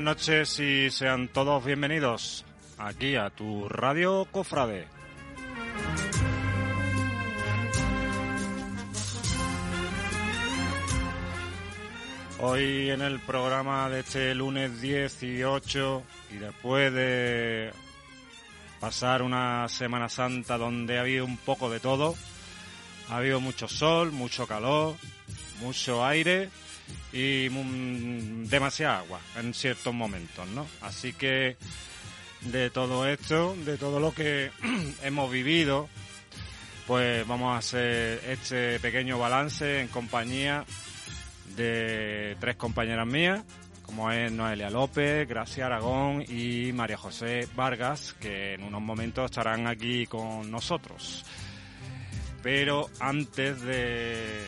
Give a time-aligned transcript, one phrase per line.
[0.00, 2.44] Noches y sean todos bienvenidos
[2.78, 4.86] aquí a tu radio Cofrade.
[12.40, 17.70] Hoy en el programa de este lunes 18 y después de
[18.80, 22.14] pasar una Semana Santa donde ha habido un poco de todo,
[23.10, 24.96] ha habido mucho sol, mucho calor,
[25.60, 26.48] mucho aire
[27.12, 30.66] y mm, demasiada agua en ciertos momentos, ¿no?
[30.80, 31.56] Así que
[32.42, 34.50] de todo esto, de todo lo que
[35.02, 35.88] hemos vivido,
[36.86, 40.64] pues vamos a hacer este pequeño balance en compañía
[41.56, 43.42] de tres compañeras mías,
[43.84, 49.66] como es Noelia López, Gracia Aragón y María José Vargas, que en unos momentos estarán
[49.66, 51.24] aquí con nosotros.
[52.42, 54.46] Pero antes de,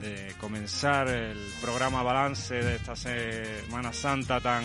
[0.00, 4.64] de comenzar el programa balance de esta Semana Santa tan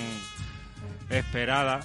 [1.09, 1.81] esperada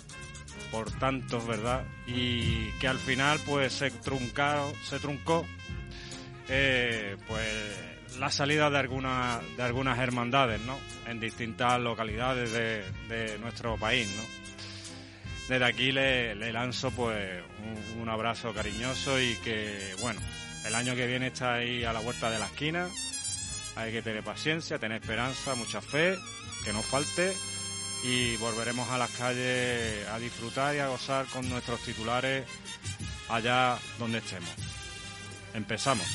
[0.71, 1.84] por tantos, ¿verdad?
[2.06, 5.47] Y que al final pues se truncaron, se truncó
[6.49, 10.78] eh, pues la salida de algunas de algunas hermandades, ¿no?
[11.06, 14.22] En distintas localidades de, de nuestro país, ¿no?
[15.49, 17.43] Desde aquí le, le lanzo pues
[17.99, 20.21] un abrazo cariñoso y que bueno,
[20.67, 22.89] el año que viene está ahí a la vuelta de la esquina
[23.78, 26.19] hay que tener paciencia, tener esperanza, mucha fe,
[26.65, 27.33] que no falte
[28.03, 32.44] y volveremos a las calles a disfrutar y a gozar con nuestros titulares
[33.28, 34.50] allá donde estemos.
[35.55, 36.06] Empezamos.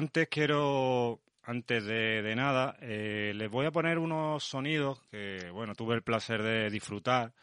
[0.00, 5.94] Antes quiero, antes de, nada, eh, les voy a poner unos sonidos que, bueno, tuve
[5.94, 7.34] el placer de disfrutar,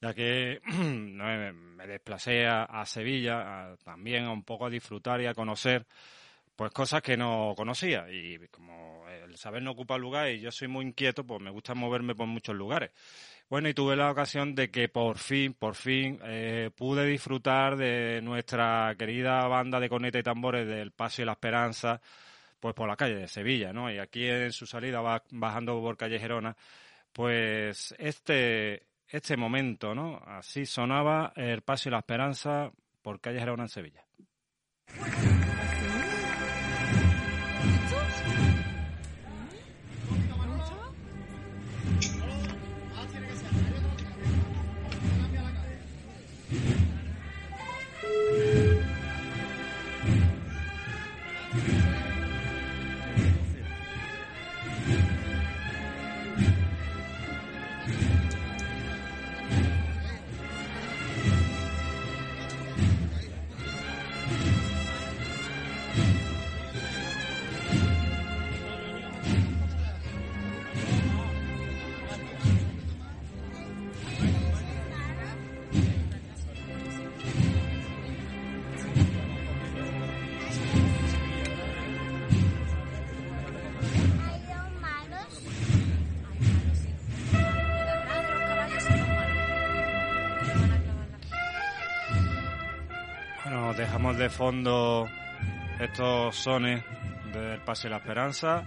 [0.00, 5.26] ya que me, desplacé a, a Sevilla a- también a un poco a disfrutar y
[5.26, 5.86] a conocer
[6.56, 10.68] pues cosas que no conocía y como el saber no ocupa lugar y yo soy
[10.68, 12.90] muy inquieto, pues me gusta moverme por muchos lugares.
[13.50, 18.20] Bueno, y tuve la ocasión de que por fin, por fin, eh, pude disfrutar de
[18.22, 21.98] nuestra querida banda de corneta y tambores del Paso y la Esperanza,
[22.60, 23.90] pues por la calle de Sevilla, ¿no?
[23.90, 25.00] Y aquí en su salida
[25.30, 26.54] bajando por calle Gerona,
[27.12, 30.20] pues este, este momento, ¿no?
[30.26, 34.04] Así sonaba el Paso y la Esperanza por calle Gerona en Sevilla.
[94.16, 95.06] De fondo
[95.78, 96.82] estos sones
[97.32, 98.64] del Pase de la Esperanza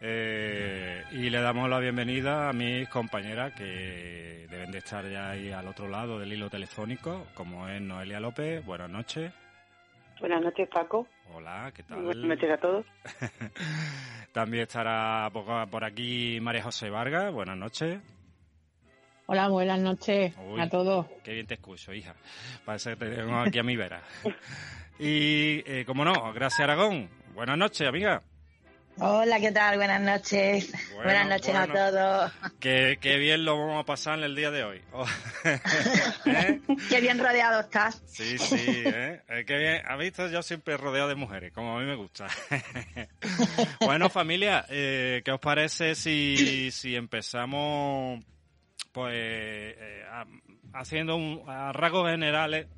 [0.00, 5.52] eh, y le damos la bienvenida a mis compañeras que deben de estar ya ahí
[5.52, 8.64] al otro lado del hilo telefónico, como es Noelia López.
[8.66, 9.32] Buenas noches.
[10.18, 11.06] Buenas noches, Paco.
[11.32, 12.02] Hola, ¿qué tal?
[12.02, 12.86] Buenas noches a todos.
[14.32, 17.32] También estará por aquí María José Vargas.
[17.32, 18.00] Buenas noches.
[19.26, 21.06] Hola, buenas noches a todos.
[21.22, 22.14] Qué bien te escucho, hija.
[22.66, 24.02] Parece que te tengo aquí a mi vera.
[24.98, 27.08] y, eh, como no, gracias Aragón.
[27.34, 28.22] Buenas noches, amiga.
[28.98, 29.78] Hola, ¿qué tal?
[29.78, 30.72] Buenas noches.
[30.94, 32.32] Buenas noches a todos.
[32.60, 34.82] Qué, qué, bien lo vamos a pasar en el día de hoy.
[36.26, 36.60] ¿Eh?
[36.90, 38.02] qué bien rodeado estás.
[38.06, 39.22] Sí, sí, ¿eh?
[39.26, 39.82] eh qué bien.
[39.86, 40.28] ¿Has visto?
[40.28, 42.26] Yo siempre rodeado de mujeres, como a mí me gusta.
[43.80, 48.22] bueno, familia, eh, ¿qué os parece si, si empezamos
[48.92, 50.04] pues eh,
[50.72, 52.68] haciendo un, a rasgos generales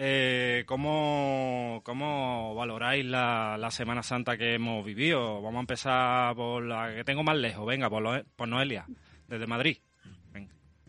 [0.00, 5.42] eh, ¿cómo, ¿Cómo valoráis la, la, Semana Santa que hemos vivido?
[5.42, 7.66] Vamos a empezar por la que tengo más lejos.
[7.66, 8.86] Venga, por, por Noelia,
[9.26, 9.78] desde Madrid.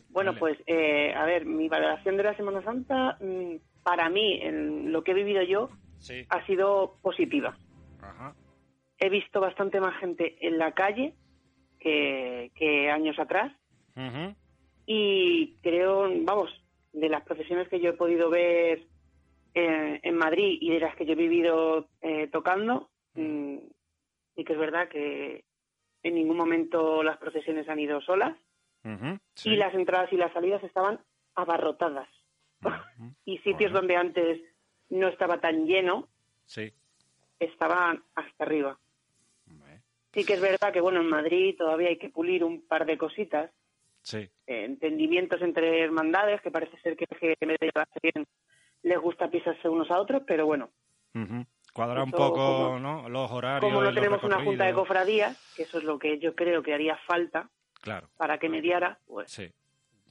[0.10, 4.92] bueno, pues, eh, a ver, mi valoración de la Semana Santa, mm, para mí, en
[4.92, 5.72] lo que he vivido yo,
[6.30, 7.58] ha sido positiva.
[9.00, 11.16] He visto bastante más gente en la calle
[11.80, 13.52] que, años atrás.
[14.86, 16.50] Y creo, vamos,
[16.94, 18.88] de las profesiones que yo he podido ver
[19.54, 23.58] en Madrid y de las que yo he vivido eh, tocando, mm,
[24.36, 25.44] y que es verdad que
[26.04, 28.38] en ningún momento las procesiones han ido solas
[29.44, 31.00] y las entradas y las salidas estaban
[31.36, 32.08] abarrotadas.
[33.26, 34.42] y sitios donde antes
[34.90, 36.08] no estaba tan lleno,
[36.46, 36.74] sí.
[37.40, 38.80] estaban hasta arriba.
[40.14, 42.98] Sí que es verdad que, bueno, en Madrid todavía hay que pulir un par de
[42.98, 43.52] cositas.
[44.02, 44.30] Sí.
[44.48, 47.36] entendimientos entre hermandades, que parece ser que, que
[48.02, 48.26] bien
[48.82, 50.70] les gusta pisarse unos a otros, pero bueno.
[51.74, 53.10] Cuadra un poco ¿no?
[53.10, 53.72] los horarios.
[53.72, 56.74] Como no tenemos una junta de cofradías, que eso es lo que yo creo que
[56.74, 57.50] haría falta
[57.82, 59.32] claro, para que mediara, pues.
[59.32, 59.52] Sí.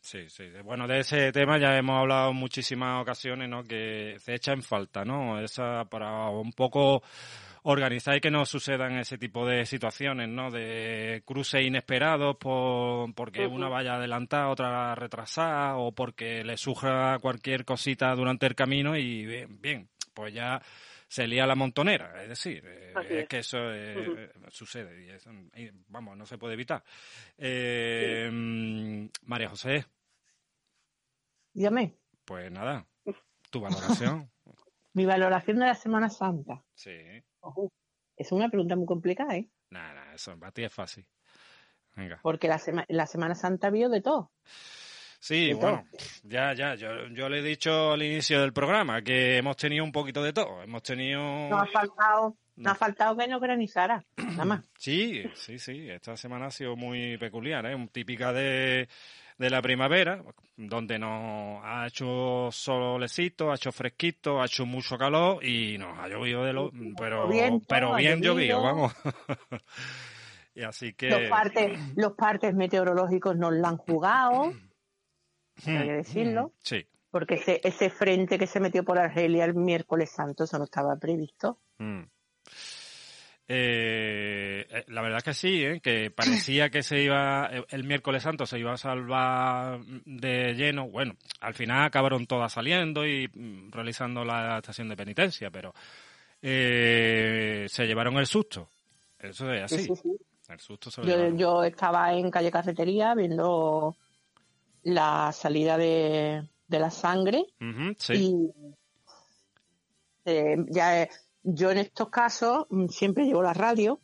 [0.00, 0.44] Sí, sí.
[0.64, 3.64] Bueno, de ese tema ya hemos hablado en muchísimas ocasiones, ¿no?
[3.64, 5.40] Que se echa en falta, ¿no?
[5.40, 7.02] Esa para un poco
[7.64, 10.50] organizar y que no sucedan ese tipo de situaciones, ¿no?
[10.50, 17.64] De cruces inesperados por, porque una vaya adelantada, otra retrasada, o porque le surja cualquier
[17.64, 20.60] cosita durante el camino y bien, bien pues ya
[21.08, 25.18] se lía la montonera, es decir, eh, es, que eso eh, sucede
[25.54, 26.84] y, vamos, no se puede evitar.
[27.36, 28.28] Eh,
[29.22, 29.86] María José.
[31.52, 31.96] Dígame.
[32.24, 32.86] Pues nada,
[33.50, 34.30] tu valoración.
[34.92, 36.62] Mi valoración de la Semana Santa.
[36.74, 36.92] Sí
[38.18, 39.48] es una pregunta muy complicada, ¿eh?
[39.70, 41.06] Nada, eso para ti es fácil.
[41.94, 42.18] Venga.
[42.22, 44.32] Porque la, la Semana Santa vio de todo.
[45.20, 45.84] Sí, bueno,
[46.22, 49.92] ya, ya, yo, yo le he dicho al inicio del programa que hemos tenido un
[49.92, 50.62] poquito de todo.
[50.62, 51.20] Hemos tenido...
[51.20, 52.70] No ha faltado, no.
[52.70, 54.64] ha faltado que no granizara, nada más.
[54.78, 57.88] Sí, sí, sí, esta semana ha sido muy peculiar, ¿eh?
[57.92, 58.88] Típica de
[59.38, 60.22] de la primavera,
[60.56, 66.08] donde nos ha hecho solecito, ha hecho fresquito, ha hecho mucho calor y nos ha
[66.08, 68.92] llovido de lo, pero bien, pero bien llovido, vamos.
[70.56, 74.52] y así que los partes, los partes meteorológicos nos lo han jugado,
[75.66, 76.52] hay que decirlo.
[76.62, 76.86] Sí.
[77.10, 80.96] Porque ese, ese frente que se metió por Argelia el miércoles santo, eso no estaba
[80.96, 81.58] previsto.
[81.78, 82.02] Mm.
[83.50, 85.80] Eh, eh, la verdad es que sí, ¿eh?
[85.80, 90.88] que parecía que se iba el miércoles santo se iba a salvar de lleno.
[90.88, 95.72] Bueno, al final acabaron todas saliendo y mm, realizando la estación de penitencia, pero
[96.42, 98.68] eh, se llevaron el susto.
[99.18, 99.88] Eso es así.
[100.48, 100.90] El susto
[101.36, 103.96] yo, estaba en calle Carretería viendo
[104.82, 107.46] la salida de, la sangre
[108.10, 108.50] y
[110.70, 111.08] ya
[111.42, 114.00] yo en estos casos mm, siempre llevo la radio,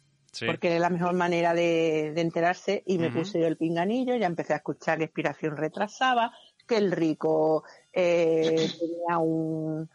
[0.47, 4.53] porque es la mejor manera de, enterarse, y me puse yo el pinganillo, ya empecé
[4.53, 6.33] a escuchar que expiración retrasaba,
[6.67, 9.89] que el rico eh, tenía un,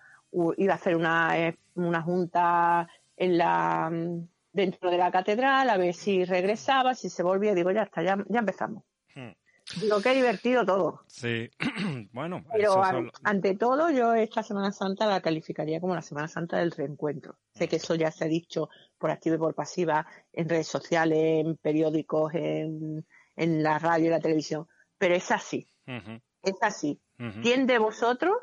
[0.57, 5.77] iba a hacer una, eh, una junta en la mm, dentro de la catedral a
[5.77, 8.83] ver si regresaba, si se volvía, digo ya está, ya, ya empezamos.
[9.15, 9.31] Hmm.
[9.75, 11.03] Digo, qué divertido todo.
[11.07, 11.49] Sí,
[12.11, 12.43] bueno.
[12.51, 12.81] Pero
[13.23, 17.37] ante todo, yo esta Semana Santa la calificaría como la Semana Santa del reencuentro.
[17.53, 21.45] Sé que eso ya se ha dicho por activa y por pasiva en redes sociales,
[21.45, 25.67] en periódicos, en, la radio y la televisión, pero es así.
[25.85, 26.99] Es así.
[27.41, 28.35] ¿Quién de vosotros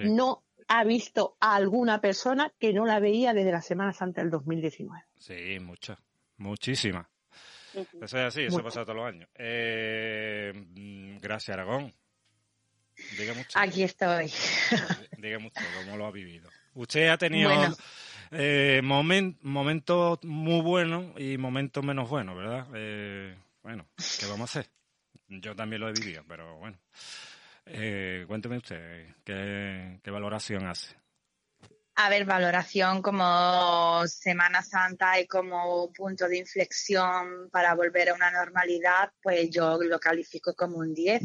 [0.00, 4.30] no ha visto a alguna persona que no la veía desde la Semana Santa del
[4.30, 5.04] 2019?
[5.16, 5.98] Sí, mucha,
[6.36, 7.10] muchísima.
[7.80, 9.28] Eso es así, eso pasa todos los años.
[9.34, 11.94] Eh, mm, gracias, Aragón.
[13.54, 14.30] Aquí estoy.
[15.18, 16.48] dígame usted cómo lo ha vivido.
[16.74, 17.50] Usted ha tenido
[18.30, 22.66] eh, momentos muy buenos y momentos menos buenos, ¿verdad?
[22.74, 24.70] Eh, bueno, ¿qué vamos a hacer?
[25.28, 26.78] Yo también lo he vivido, pero bueno.
[27.66, 30.96] Eh, cuénteme usted, ¿qué, valoración hace?
[32.00, 38.30] A ver, valoración como Semana Santa y como punto de inflexión para volver a una
[38.30, 41.22] normalidad, pues yo lo califico como un 10.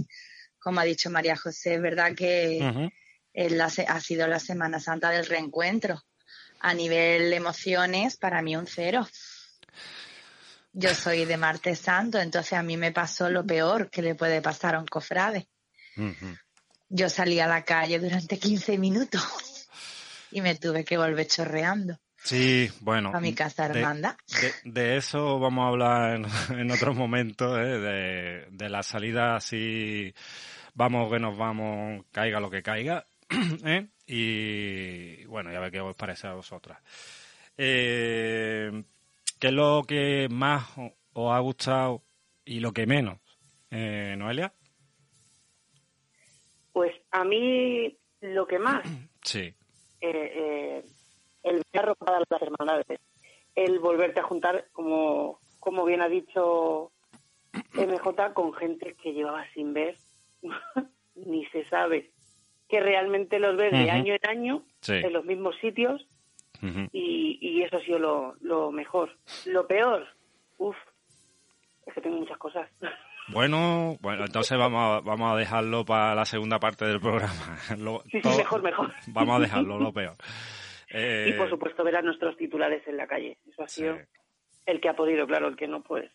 [0.58, 2.92] Como ha dicho María José, es verdad que
[3.88, 6.02] ha sido la Semana Santa del reencuentro.
[6.62, 9.08] A nivel emociones, para mí un cero.
[10.72, 14.42] Yo soy de Martes Santo, entonces a mí me pasó lo peor que le puede
[14.42, 15.48] pasar a un cofrade.
[16.90, 19.53] Yo salí a la calle durante 15 minutos
[20.34, 22.00] y me tuve que volver chorreando.
[22.24, 23.12] Sí, bueno.
[23.14, 24.18] A mi casa hermanda.
[24.64, 26.26] De, eso vamos a hablar
[26.58, 28.48] en, otros momentos, ¿eh?
[28.50, 30.14] de, la salida así,
[30.74, 33.06] vamos que nos vamos, caiga lo que caiga.
[33.66, 33.88] ¿eh?
[34.08, 36.80] Y bueno, ya ve qué os parece a vosotras.
[37.58, 38.84] Eh,
[39.40, 40.66] ¿Qué es lo que más
[41.14, 42.04] os ha gustado
[42.46, 43.20] y lo que menos,
[43.70, 44.54] eh, Noelia?
[46.72, 48.84] Pues a mí lo que más.
[49.24, 49.56] Sí.
[50.06, 50.84] Eh, eh,
[51.44, 53.00] el ver a las hermandades.
[53.56, 56.92] El volverte a juntar, como, como bien ha dicho
[57.74, 59.96] MJ, con gente que llevaba sin ver,
[61.16, 62.12] ni se sabe,
[62.68, 66.06] que realmente los ves de año en año en los mismos sitios
[66.92, 69.16] y, eso ha sido lo, lo mejor.
[69.46, 70.06] Lo peor,
[70.58, 70.76] uff,
[71.86, 72.70] es que tengo muchas cosas.
[73.28, 77.58] Bueno, bueno, entonces vamos a, vamos a dejarlo para la segunda parte del programa.
[78.12, 78.92] sí, sí, mejor, mejor.
[79.08, 80.16] Vamos a dejarlo, lo peor.
[80.90, 83.38] Y por supuesto ver a nuestros titulares en la calle.
[83.50, 83.98] Eso ha sido
[84.66, 86.10] el que ha podido, claro, el que no, pues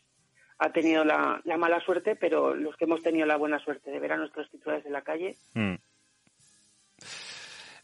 [0.59, 3.99] ha tenido la, la, mala suerte, pero los que hemos tenido la buena suerte de
[3.99, 5.37] ver a nuestros titulares en la calle.
[5.55, 5.75] Mm.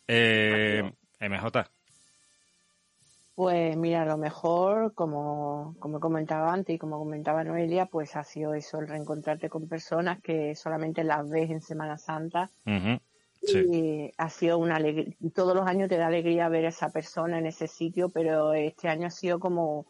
[0.08, 0.82] Eh,
[1.20, 1.64] MJ.
[3.34, 8.22] Pues mira, a lo mejor, como, como comentaba antes y como comentaba Noelia, pues ha
[8.22, 12.50] sido eso, el reencontrarte con personas que solamente las ves en Semana Santa.
[13.42, 17.38] Y ha sido una alegría, todos los años te da alegría ver a esa persona
[17.38, 19.86] en ese sitio, pero este año ha sido como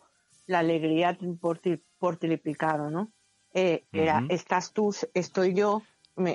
[0.47, 1.61] la alegría por,
[1.99, 3.13] por triplicado, ¿no?
[3.53, 3.85] Eh,
[4.31, 5.83] estás tú, estoy yo,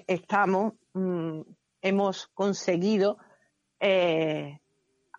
[0.07, 1.41] estamos, mm,
[1.81, 3.17] hemos conseguido
[3.79, 4.59] eh,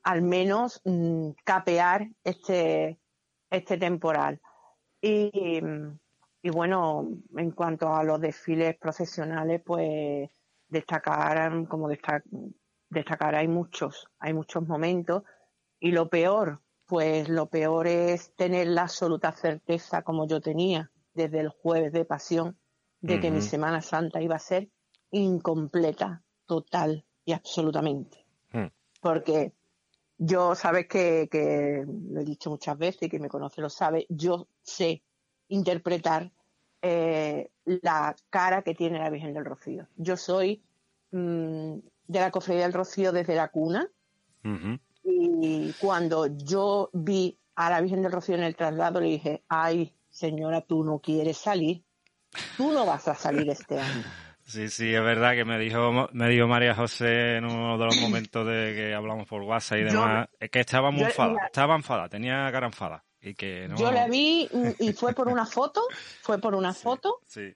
[0.03, 2.99] al menos mm, capear este,
[3.51, 4.41] este temporal.
[5.01, 5.61] Y,
[6.43, 10.31] y, bueno, en cuanto a los desfiles profesionales, pues
[10.69, 15.25] destacar, como destacar, hay muchos, hay muchos momentos.
[15.79, 21.41] Y lo peor, pues lo peor es tener la absoluta certeza, como yo tenía desde
[21.41, 22.59] el jueves de pasión,
[23.01, 24.69] de que mi Semana Santa iba a ser
[25.11, 28.27] incompleta, total y absolutamente.
[28.53, 28.67] Hmm.
[29.01, 29.55] Porque
[30.23, 34.07] yo, sabes que, que, lo he dicho muchas veces y que me conoce lo sabe,
[34.11, 35.03] yo sé
[35.49, 36.31] interpretar
[36.83, 39.87] eh, la cara que tiene la Virgen del Rocío.
[39.97, 40.63] Yo soy
[41.11, 41.75] mm,
[42.07, 43.89] de la Cofradía del Rocío desde la cuna.
[45.03, 49.95] Y cuando yo vi a la Virgen del Rocío en el traslado le dije, ay
[50.11, 51.83] señora, tú no quieres salir,
[52.59, 54.05] tú no vas a salir este año.
[54.51, 57.97] Sí, sí, es verdad que me dijo, me dijo María José en uno de los
[58.01, 62.09] momentos de que hablamos por WhatsApp y demás, es que estaba muy enfadada, estaba enfadada,
[62.09, 63.05] tenía cara enfadada.
[63.23, 63.77] Y que no...
[63.77, 64.49] Yo la vi
[64.81, 65.83] y fue por una foto,
[66.21, 67.21] fue por una foto.
[67.27, 67.55] Sí.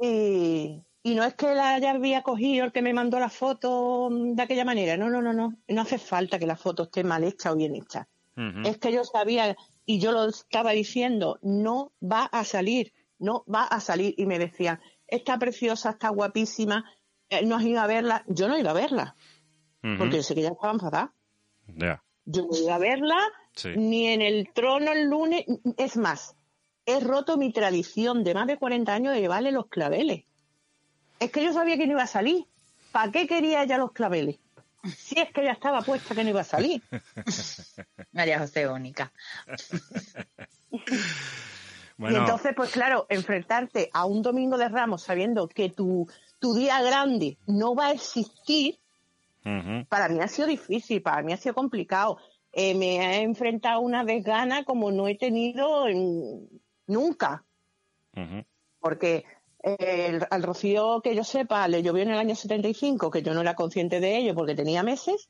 [0.00, 4.08] Y, y, no es que la haya había cogido el que me mandó la foto
[4.10, 7.22] de aquella manera, no, no, no, no, no hace falta que la foto esté mal
[7.22, 8.08] hecha o bien hecha.
[8.64, 13.62] Es que yo sabía y yo lo estaba diciendo, no va a salir, no va
[13.62, 14.14] a salir.
[14.16, 14.80] Y me decían,
[15.16, 16.84] está preciosa, está guapísima,
[17.28, 18.24] eh, no has ido a verla.
[18.28, 19.14] Yo no he ido a verla,
[19.98, 21.12] porque yo sé que ya estaba enfadada.
[22.24, 23.18] Yo no he ido a verla,
[23.76, 25.44] ni en el trono el lunes.
[25.76, 26.36] Es más,
[26.86, 30.24] he roto mi tradición de más de 40 años de llevarle los claveles.
[31.20, 32.46] Es que yo sabía que no iba a salir.
[32.92, 34.38] ¿Para qué quería ella los claveles?
[34.96, 36.82] Si es que ya estaba puesta que no iba a salir.
[38.12, 38.68] María José
[41.98, 46.08] Y entonces, pues claro, enfrentarte a un domingo de Ramos sabiendo que tu,
[46.40, 48.78] tu día grande no va a existir,
[49.88, 52.18] para mí ha sido difícil, para mí ha sido complicado.
[52.52, 55.86] Eh, me he enfrentado a una desgana como no he tenido
[56.86, 57.44] nunca.
[58.80, 59.24] Porque
[59.62, 63.40] eh, al Rocío, que yo sepa, le llovió en el año 75, que yo no
[63.40, 65.28] era consciente de ello porque tenía meses.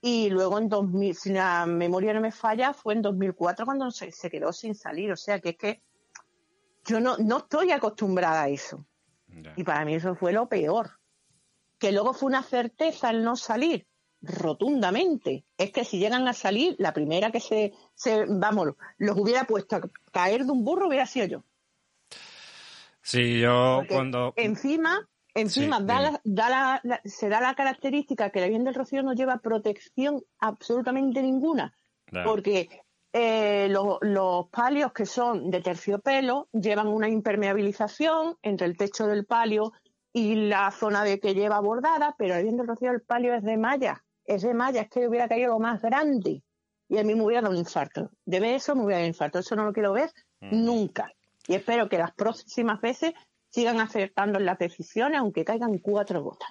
[0.00, 4.12] Y luego en 2000, si la memoria no me falla, fue en 2004 cuando se,
[4.12, 5.10] se quedó sin salir.
[5.12, 5.82] O sea que es que
[6.84, 8.84] yo no, no estoy acostumbrada a eso.
[9.56, 10.98] Y para mí eso fue lo peor.
[11.78, 13.86] Que luego fue una certeza el no salir.
[14.24, 15.44] rotundamente.
[15.58, 19.76] Es que si llegan a salir, la primera que se, se vamos, los hubiera puesto
[19.76, 21.44] a caer de un burro hubiera sido yo.
[23.02, 24.32] Sí, yo cuando...
[24.36, 29.12] Encima, encima da da la, se da la característica que la bien del Rocío no
[29.12, 31.76] lleva protección absolutamente ninguna.
[32.24, 32.68] Porque
[33.16, 39.72] eh, los palios que son de terciopelo llevan una impermeabilización entre el techo del palio
[40.12, 43.44] y la zona de que lleva bordada, pero el bien del Rocío el palio es
[43.44, 44.02] de malla.
[44.24, 46.42] Es de malla, es que hubiera caído lo más grande.
[46.88, 48.10] Y a mí me hubiera dado un infarto.
[48.24, 49.38] De ver eso me hubiera dado un infarto.
[49.38, 51.12] Eso no lo quiero ver nunca.
[51.46, 53.14] Y espero que las próximas veces
[53.48, 56.50] sigan acertando en las decisiones, aunque caigan cuatro gotas.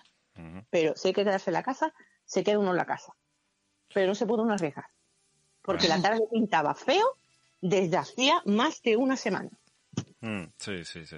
[0.69, 1.93] Pero si hay que quedarse en la casa,
[2.23, 3.13] se queda uno en la casa.
[3.93, 4.85] Pero no se puede uno arriesgar.
[5.63, 7.17] Porque la tarde pintaba feo
[7.61, 9.49] desde hacía más de una semana.
[10.19, 11.17] Mm, sí, sí, sí.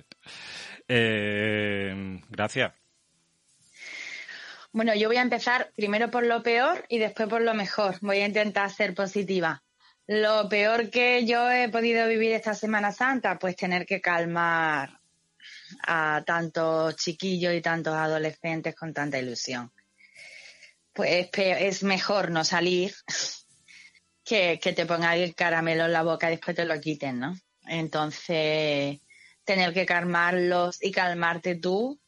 [0.88, 2.74] Eh, gracias.
[4.72, 7.98] Bueno, yo voy a empezar primero por lo peor y después por lo mejor.
[8.02, 9.64] Voy a intentar ser positiva.
[10.08, 15.00] Lo peor que yo he podido vivir esta Semana Santa, pues tener que calmar
[15.88, 19.72] a tantos chiquillos y tantos adolescentes con tanta ilusión.
[20.94, 22.94] Pues es mejor no salir
[24.25, 27.38] que, que te pongan el caramelo en la boca y después te lo quiten, ¿no?
[27.67, 29.00] Entonces,
[29.44, 32.00] tener que calmarlos y calmarte tú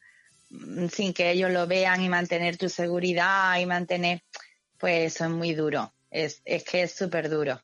[0.50, 4.24] mm, sin que ellos lo vean y mantener tu seguridad y mantener,
[4.78, 5.94] pues eso es muy duro.
[6.10, 7.62] Es, es que es súper duro.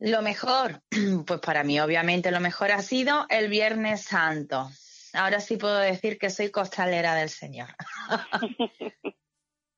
[0.00, 0.82] Lo mejor,
[1.26, 4.70] pues para mí obviamente lo mejor ha sido el Viernes Santo.
[5.12, 7.68] Ahora sí puedo decir que soy costalera del Señor.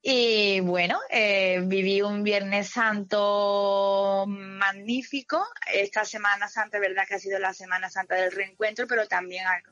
[0.04, 5.46] y bueno, eh, viví un Viernes Santo magnífico.
[5.72, 9.62] Esta Semana Santa, verdad que ha sido la Semana Santa del reencuentro, pero también a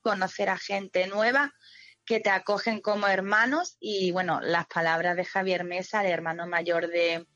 [0.00, 1.52] conocer a gente nueva
[2.06, 3.76] que te acogen como hermanos.
[3.78, 7.26] Y bueno, las palabras de Javier Mesa, el hermano mayor de,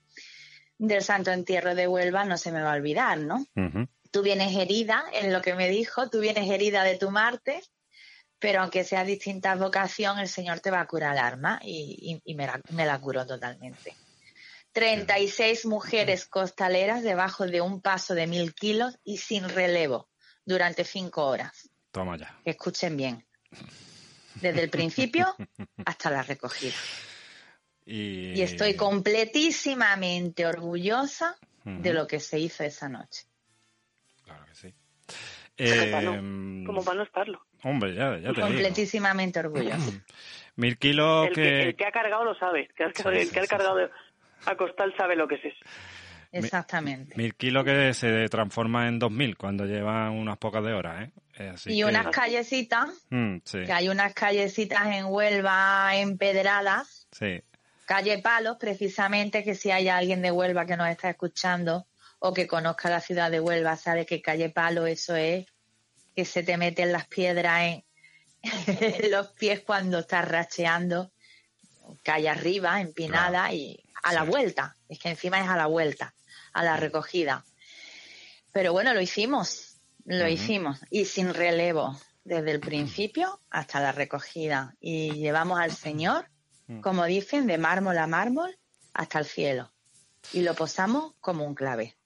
[0.78, 3.44] del Santo Entierro de Huelva no se me va a olvidar, ¿no?
[4.10, 7.62] Tú vienes herida, en lo que me dijo, tú vienes herida de tu Marte,
[8.42, 12.84] pero aunque sea distinta vocación, el Señor te va a curar el alma y, me,
[12.84, 13.94] la, curó totalmente.
[14.72, 20.08] 36 mujeres costaleras debajo de un paso de mil kilos y sin relevo
[20.44, 21.70] durante cinco horas.
[21.92, 22.36] Toma ya.
[22.44, 23.24] Escuchen bien.
[24.34, 25.36] Desde el principio
[25.84, 26.74] hasta la recogida.
[27.86, 28.42] Y...
[28.42, 33.24] estoy completísimamente orgullosa de lo que se hizo esa noche.
[34.24, 34.74] Claro que sí.
[36.66, 37.40] Como, para no, estarlo.
[37.62, 39.78] Hombre, ya, ya te Completísimamente orgullosa.
[40.56, 41.62] Mil kilos el que...
[41.62, 42.62] El que ha cargado lo sabe.
[42.62, 43.90] El que ha, cargado
[44.44, 45.64] a costal sabe lo que es eso.
[46.32, 47.14] Exactamente.
[47.16, 51.54] Mil kilos que se transforma en dos mil cuando llevan unas pocas de horas, ¿eh?
[51.66, 57.42] y unas callecitas, mm, que hay unas callecitas en Huelva empedradas, sí
[57.92, 61.86] calle Palos, precisamente, que si hay alguien de Huelva que nos está escuchando
[62.20, 65.44] o que conozca la ciudad de Huelva, sabe que calle Palos eso es
[66.14, 71.12] que se te meten las piedras en, los pies cuando estás racheando,
[72.02, 74.76] calle arriba, empinada y a la vuelta.
[74.88, 76.14] Es que encima es a la vuelta,
[76.52, 77.44] a la recogida.
[78.52, 84.74] Pero bueno, lo hicimos, lo hicimos y sin relevo, desde el principio hasta la recogida.
[84.80, 86.28] Y llevamos al Señor
[86.66, 86.80] Mm.
[86.80, 88.56] como dicen, de mármol a mármol
[88.94, 89.72] hasta el cielo.
[90.32, 91.96] Y lo posamos como un clave.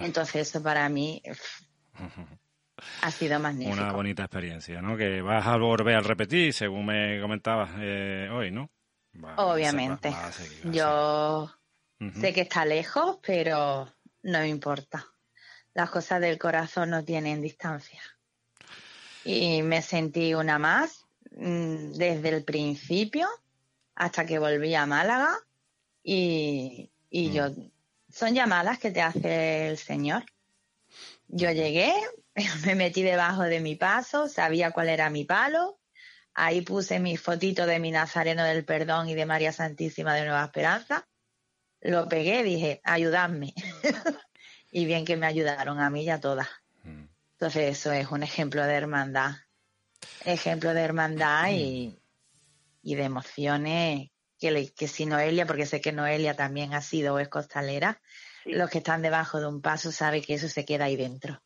[0.00, 1.22] Entonces eso para mí
[3.02, 3.76] ha sido magnífico.
[3.76, 4.96] Una bonita experiencia, ¿no?
[4.96, 8.70] Que vas a volver a repetir, según me comentabas eh, hoy, ¿no?
[9.36, 10.14] Obviamente.
[10.64, 11.50] Yo
[12.20, 13.88] sé que está lejos, pero
[14.22, 15.06] no me importa.
[15.74, 18.00] Las cosas del corazón no tienen distancia.
[19.24, 23.28] Y me sentí una más mm, desde el principio
[23.94, 25.36] hasta que volví a Málaga
[26.02, 27.32] y, y mm.
[27.32, 27.50] yo
[28.10, 30.24] son llamadas que te hace el Señor.
[31.28, 31.92] Yo llegué,
[32.64, 35.78] me metí debajo de mi paso, sabía cuál era mi palo,
[36.34, 40.44] ahí puse mi fotito de mi Nazareno del Perdón y de María Santísima de Nueva
[40.44, 41.08] Esperanza,
[41.80, 43.54] lo pegué, dije, ayudadme.
[44.70, 46.48] y bien que me ayudaron a mí y a todas.
[46.82, 47.04] Mm.
[47.32, 49.32] Entonces eso es un ejemplo de hermandad.
[50.24, 51.98] Ejemplo de hermandad y,
[52.82, 57.18] y de emociones que, que si Noelia, porque sé que Noelia también ha sido o
[57.18, 58.00] es costalera,
[58.44, 61.42] los que están debajo de un paso saben que eso se queda ahí dentro.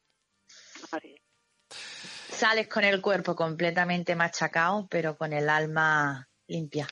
[2.28, 6.88] Sales con el cuerpo completamente machacado, pero con el alma limpia.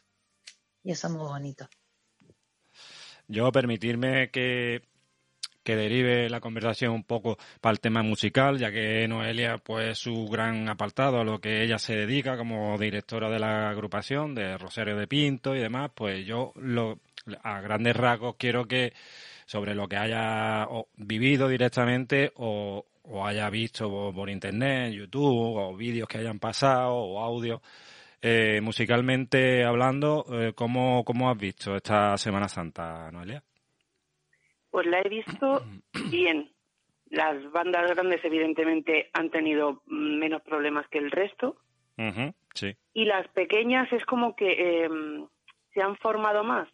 [0.83, 1.69] Y eso es muy bonito.
[3.27, 4.83] Yo permitirme que,
[5.63, 10.27] que derive la conversación un poco para el tema musical, ya que Noelia, pues su
[10.27, 14.97] gran apartado a lo que ella se dedica como directora de la agrupación, de Rosario
[14.97, 16.99] de Pinto y demás, pues yo lo,
[17.43, 18.93] a grandes rasgos quiero que
[19.47, 20.67] sobre lo que haya
[20.97, 22.87] vivido directamente o,
[23.27, 27.61] haya visto por, internet, YouTube o vídeos que hayan pasado o audio.
[28.23, 33.43] Eh, musicalmente hablando, eh, ¿cómo, ¿cómo has visto esta Semana Santa, Noelia?
[34.71, 35.65] Pues la he visto
[36.11, 36.51] bien.
[37.09, 41.57] Las bandas grandes evidentemente han tenido menos problemas que el resto.
[42.55, 42.77] sí.
[42.95, 45.27] Y las pequeñas es como que em,
[45.75, 46.69] se han formado más.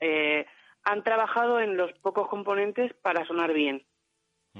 [0.00, 0.44] Eh,
[0.84, 3.82] han trabajado en los pocos componentes para sonar bien.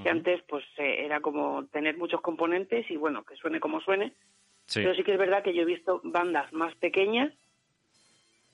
[0.03, 4.13] Que antes pues eh, era como tener muchos componentes y bueno, que suene como suene.
[4.73, 7.33] Pero sí que es verdad que yo he visto bandas más pequeñas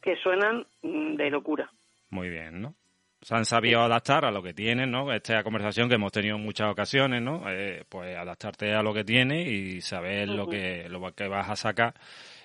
[0.02, 1.70] que suenan mm, de locura.
[2.10, 2.74] Muy bien, ¿no?
[3.22, 5.12] se han sabido adaptar a lo que tienen, ¿no?
[5.12, 7.42] Esta conversación que hemos tenido en muchas ocasiones, ¿no?
[7.48, 11.56] Eh, pues adaptarte a lo que tienes y saber lo que lo que vas a
[11.56, 11.94] sacar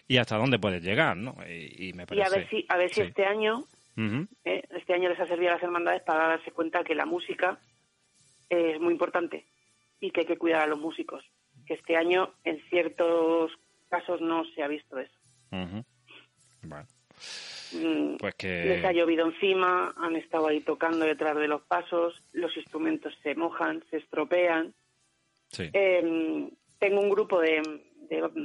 [0.08, 1.36] y hasta dónde puedes llegar, ¿no?
[1.48, 2.30] Y, me parece...
[2.30, 3.64] y a ver si a ver si este año
[4.44, 7.58] eh, este año les ha servido a las hermandades para darse cuenta que la música
[8.50, 9.46] es muy importante
[10.00, 11.24] y que hay que cuidar a los músicos.
[11.66, 13.52] Que este año en ciertos
[13.90, 15.18] casos no se ha visto eso.
[15.50, 16.88] Bueno.
[17.74, 18.66] Mm, pues que...
[18.66, 23.36] Les ha llovido encima, han estado ahí tocando detrás de los pasos, los instrumentos se
[23.36, 24.74] mojan, se estropean.
[25.58, 27.62] Em, tengo un grupo de,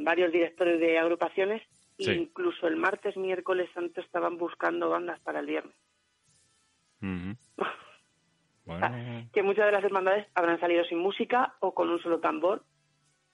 [0.02, 1.62] varios directores de agrupaciones
[1.98, 5.74] e incluso el martes, miércoles santo estaban buscando bandas para el viernes.
[9.32, 12.64] que muchas de las hermandades habrán salido sin música o con un solo tambor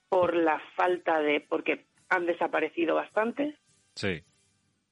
[0.09, 1.40] por la falta de...
[1.40, 3.57] porque han desaparecido bastante.
[3.94, 4.22] Sí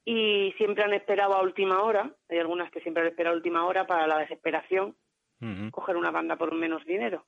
[0.05, 3.65] y siempre han esperado a última hora, hay algunas que siempre han esperado a última
[3.65, 4.95] hora para la desesperación,
[5.71, 7.25] coger una banda por menos dinero.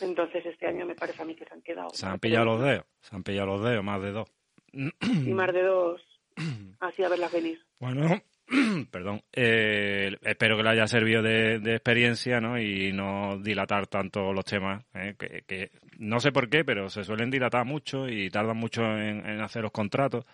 [0.00, 1.90] Entonces este año me parece a mí que se han quedado.
[1.90, 4.28] Se han pillado los dedos, se han pillado los dedos, más de dos.
[4.72, 6.00] Y más de dos,
[6.80, 7.60] así a verlas venir.
[7.80, 8.20] Bueno,
[8.90, 12.58] perdón, eh, espero que le haya servido de, experiencia ¿no?
[12.58, 15.14] y no dilatar tanto los temas, ¿eh?
[15.18, 19.62] que, no sé por qué, pero se suelen dilatar mucho y tardan mucho en hacer
[19.62, 20.24] los contratos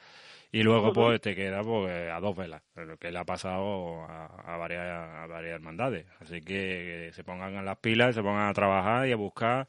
[0.54, 4.56] y luego pues te queda pues, a dos velas, lo que le ha pasado a,
[4.56, 6.06] varias, a varias hermandades.
[6.20, 9.66] Así que, se pongan en las pilas, se pongan a trabajar y a buscar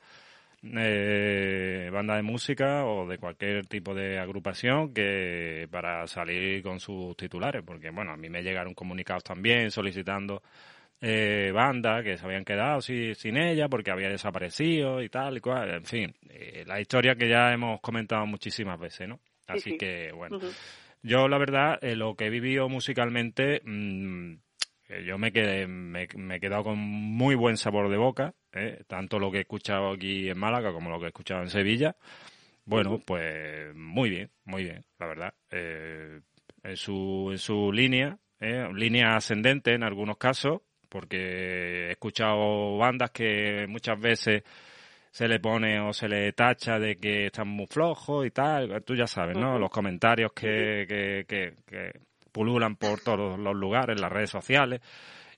[0.78, 7.15] eh, banda de música o de cualquier tipo de agrupación que para salir con sus
[7.15, 10.41] titulares, porque bueno, a mí me llegaron comunicados también solicitando
[11.01, 15.69] eh, bandas que se habían quedado sin ella porque había desaparecido y tal y cual,
[15.75, 19.19] en fin, eh, la historia que ya hemos comentado muchísimas veces, ¿no?
[19.47, 20.39] Así que, bueno.
[21.06, 24.38] Yo, la verdad, eh, lo que he vivido musicalmente, mm,
[25.03, 29.31] yo me, quedé, me, he quedado con muy buen sabor de boca, eh, tanto lo
[29.31, 31.95] que he escuchado aquí en Málaga como lo que he escuchado en Sevilla.
[32.65, 35.34] Bueno, pues muy bien, muy bien, la verdad.
[35.51, 43.65] en, su, en su línea, línea ascendente en algunos casos, porque he escuchado bandas que
[43.67, 44.43] muchas veces
[45.15, 48.84] se le pone o se le tacha de que están muy flojos y tal.
[48.84, 49.58] Tú ya sabes, ¿no?
[49.58, 52.01] Los comentarios que, que, que,
[52.36, 54.82] pululan por todos los lugares, las redes sociales.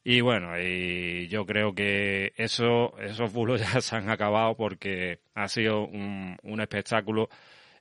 [0.04, 5.48] Y bueno, y yo creo que eso, esos bulos ya se han acabado porque ha
[5.48, 7.30] sido un, un espectáculo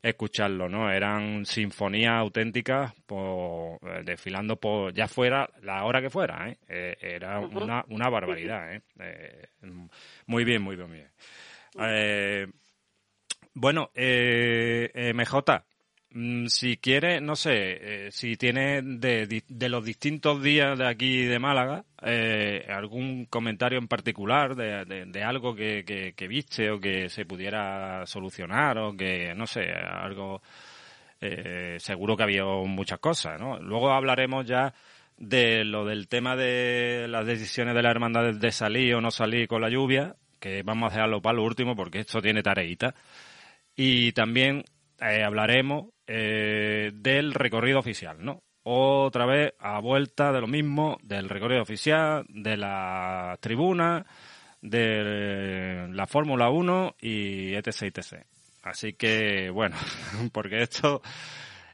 [0.03, 0.93] escucharlo, ¿no?
[0.93, 6.59] Eran sinfonías auténticas por, eh, desfilando por ya fuera la hora que fuera, ¿eh?
[6.69, 8.83] eh era una, una barbaridad, ¿eh?
[9.01, 9.49] ¿eh?
[10.27, 11.11] Muy bien, muy bien, muy bien.
[11.81, 12.47] Eh,
[13.55, 15.65] bueno, eh, MJ,
[16.49, 21.39] si quiere, no sé, eh, si tiene de, de, los distintos días de aquí de
[21.39, 21.85] Málaga,
[22.69, 25.85] algún comentario en particular de, de, algo que,
[26.17, 30.43] que, viste o que se pudiera solucionar o que, no sé, algo...
[31.79, 33.59] seguro que había muchas cosas, ¿no?
[33.59, 34.73] Luego hablaremos ya
[35.19, 39.49] de lo del tema de las decisiones de la hermandad de salir o no salir
[39.49, 42.95] con la lluvia, que vamos a dejarlo para lo último porque esto tiene tareita.
[43.75, 44.65] Y también
[45.01, 48.43] eh, hablaremos eh, del recorrido oficial, ¿no?
[48.63, 54.05] Otra vez a vuelta de lo mismo, del recorrido oficial, de la tribuna,
[54.61, 58.27] de la Fórmula 1 y etc, etc.
[58.63, 59.77] Así que, bueno,
[60.33, 61.01] porque esto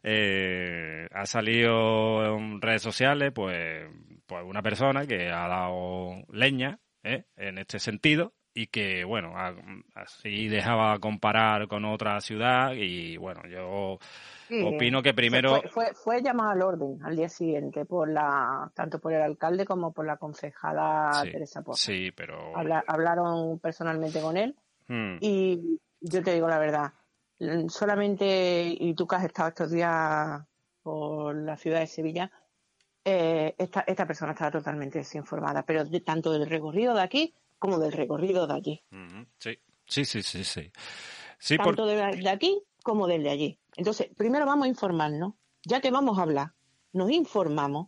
[0.03, 3.89] eh, ha salido en redes sociales, pues,
[4.27, 9.33] pues una persona que ha dado leña en este sentido y que, bueno,
[9.95, 13.99] así dejaba comparar con otra ciudad y, bueno, yo
[14.67, 15.62] opino que primero...
[15.71, 19.93] Fue, fue, llamado al orden al día siguiente, por la tanto por el alcalde como
[19.93, 21.83] por la concejala Teresa Poza.
[21.83, 22.53] Sí, pero...
[22.87, 24.55] hablaron personalmente con él
[24.88, 25.17] hmm.
[25.21, 26.93] y yo te digo la verdad,
[27.69, 30.43] solamente, y tú que has estado estos días
[30.83, 32.31] por la ciudad de Sevilla,
[33.05, 37.79] eh, esta, esta persona estaba totalmente desinformada, pero de, tanto del recorrido de aquí como
[37.79, 38.83] del recorrido de allí.
[39.38, 40.72] Sí, sí, sí, sí.
[41.38, 41.57] sí.
[41.57, 43.61] Tanto de, aquí como del de allí.
[43.77, 46.55] Entonces, primero vamos a informarnos, ya que vamos a hablar,
[46.92, 47.87] nos informamos,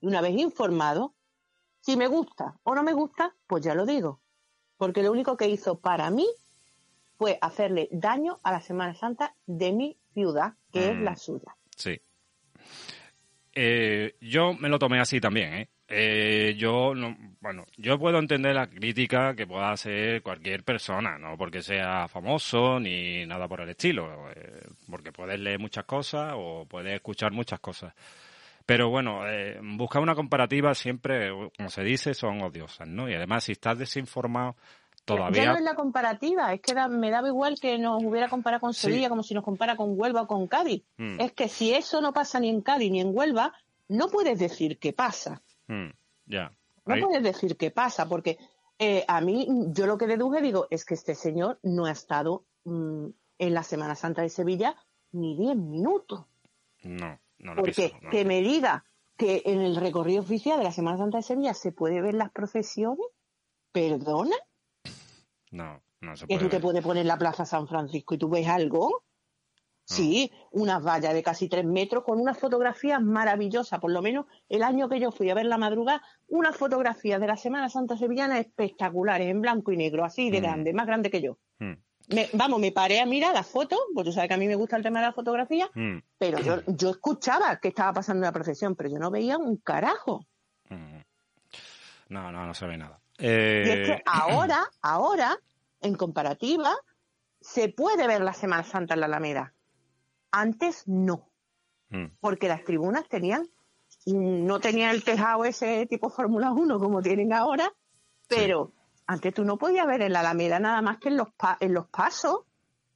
[0.00, 1.14] y una vez informado,
[1.78, 4.20] si me gusta o no me gusta, pues ya lo digo.
[4.78, 6.26] Porque lo único que hizo para mí
[7.16, 11.56] fue hacerle daño a la Semana Santa de mi ciudad, que es la mm, suya.
[11.76, 12.00] Sí.
[13.52, 15.70] Eh, yo me lo tomé así también, ¿eh?
[15.86, 21.36] Eh, yo no, bueno, yo puedo entender la crítica que pueda hacer cualquier persona, no
[21.36, 26.64] porque sea famoso ni nada por el estilo, eh, porque puedes leer muchas cosas o
[26.64, 27.92] puedes escuchar muchas cosas.
[28.64, 33.10] Pero bueno, eh, buscar una comparativa siempre, como se dice, son odiosas, ¿no?
[33.10, 34.56] Y además, si estás desinformado,
[35.04, 35.44] todavía...
[35.44, 38.72] Ya no es la comparativa, es que me daba igual que nos hubiera comparado con
[38.72, 40.82] Sevilla como si nos compara con Huelva o con Cádiz.
[40.96, 41.20] Mm.
[41.20, 43.52] Es que si eso no pasa ni en Cádiz ni en Huelva,
[43.88, 45.42] no puedes decir que pasa.
[45.66, 45.90] Mm,
[46.24, 46.50] ya.
[46.86, 48.38] No puedes decir qué pasa, porque
[48.78, 52.44] eh, a mí, yo lo que deduje, digo, es que este señor no ha estado
[52.64, 53.06] mm,
[53.38, 54.76] en la Semana Santa de Sevilla
[55.12, 56.26] ni diez minutos.
[56.82, 58.84] No, no Porque que me diga
[59.16, 62.30] que en el recorrido oficial de la Semana Santa de Sevilla se puede ver las
[62.30, 63.06] procesiones,
[63.72, 64.36] ¿perdona?
[65.50, 66.38] No, no se puede.
[66.38, 69.04] Que tú te puedes poner la Plaza San Francisco y tú ves algo.
[69.84, 73.80] Sí, unas vallas de casi tres metros con unas fotografías maravillosas.
[73.80, 77.26] Por lo menos el año que yo fui a ver la madrugada, unas fotografías de
[77.26, 80.42] la Semana Santa Sevillana espectaculares, en blanco y negro, así de mm.
[80.42, 81.36] grande, más grande que yo.
[81.58, 81.74] Mm.
[82.32, 84.76] vamos, me paré a mirar las fotos, porque tú sabes que a mí me gusta
[84.76, 85.98] el tema de la fotografía, mm.
[86.16, 90.26] pero yo, yo escuchaba que estaba pasando la procesión, pero yo no veía un carajo.
[92.08, 93.00] No, no, no se ve nada.
[93.18, 95.38] Y es que eh, ahora, ahora,
[95.80, 96.74] en comparativa,
[97.40, 99.53] se puede ver la Semana Santa en la Alameda.
[100.36, 101.30] Antes no,
[101.90, 102.06] mm.
[102.18, 103.48] porque las tribunas tenían,
[104.04, 107.72] no tenían el tejado ese tipo Fórmula 1 como tienen ahora,
[108.26, 108.72] pero
[109.06, 111.28] antes tú no podías ver en la Alameda nada más que en los,
[111.60, 112.46] en los pasos, o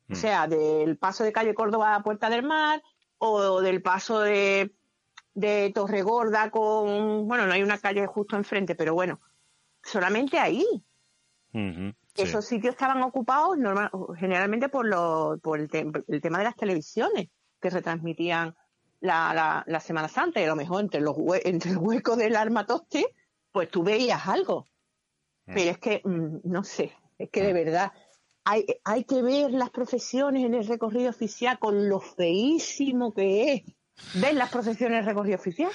[0.08, 0.14] mm.
[0.16, 2.82] sea, del paso de calle Córdoba a Puerta del Mar
[3.18, 4.74] o del paso de,
[5.34, 9.20] de Torregorda con, bueno, no hay una calle justo enfrente, pero bueno,
[9.84, 10.66] solamente ahí.
[12.18, 13.56] Esos sitios estaban ocupados
[14.16, 17.28] generalmente por, lo, por el, tema de las televisiones
[17.60, 18.56] que retransmitían
[19.00, 23.14] la, la, Semana Santa y a lo mejor entre, los entre el hueco del armatoste,
[23.52, 24.66] pues tú veías algo.
[25.46, 25.54] Mm.
[25.54, 27.56] Pero es que, mm, no sé, es que de mm.
[27.56, 27.92] verdad
[28.44, 33.62] hay, hay que ver las profesiones en el recorrido oficial con lo feísimo que es.
[34.14, 35.70] ¿Ves las profesiones en el recorrido oficial?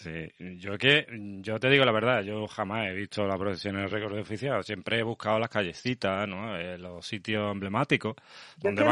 [0.00, 1.06] Sí, yo que,
[1.40, 4.62] yo te digo la verdad, yo jamás he visto la procesión en el recorrido oficial,
[4.62, 6.56] siempre he buscado las callecitas, ¿no?
[6.56, 8.14] Eh, los sitios emblemáticos,
[8.58, 8.84] donde,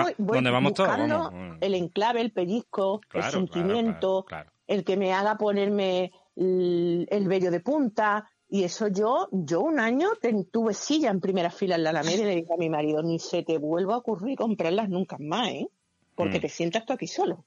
[0.51, 1.33] vamos todos.
[1.61, 4.27] El enclave, el pellizco, el sentimiento,
[4.67, 10.09] el que me haga ponerme el, vello de punta, y eso yo, yo un año
[10.51, 13.21] tuve silla en primera fila en la Alameda y le dije a mi marido, ni
[13.21, 15.69] se te vuelva a ocurrir comprarlas nunca más, ¿eh?
[16.17, 16.41] Porque mm.
[16.41, 17.45] te sientas tú aquí solo.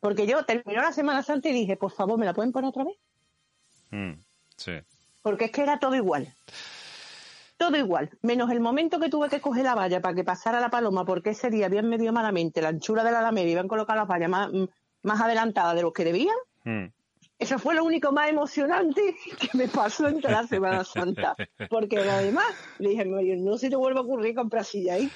[0.00, 2.84] Porque yo terminó la Semana Santa y dije, por favor, ¿me la pueden poner otra
[2.84, 2.96] vez?
[3.90, 4.20] Mm,
[4.56, 4.72] sí.
[5.22, 6.32] Porque es que era todo igual.
[7.58, 10.70] Todo igual, menos el momento que tuve que coger la valla para que pasara la
[10.70, 13.68] paloma, porque ese día habían medio malamente la anchura de la alameda y iban a
[13.68, 14.64] colocar las vallas más, mm,
[15.02, 16.36] más adelantadas de lo que debían.
[16.64, 16.86] Mm.
[17.38, 19.00] Eso fue lo único más emocionante
[19.40, 21.34] que me pasó en la Semana Santa.
[21.68, 22.46] Porque además
[22.78, 25.10] le dije, no se te vuelve a ocurrir comprar silla ahí,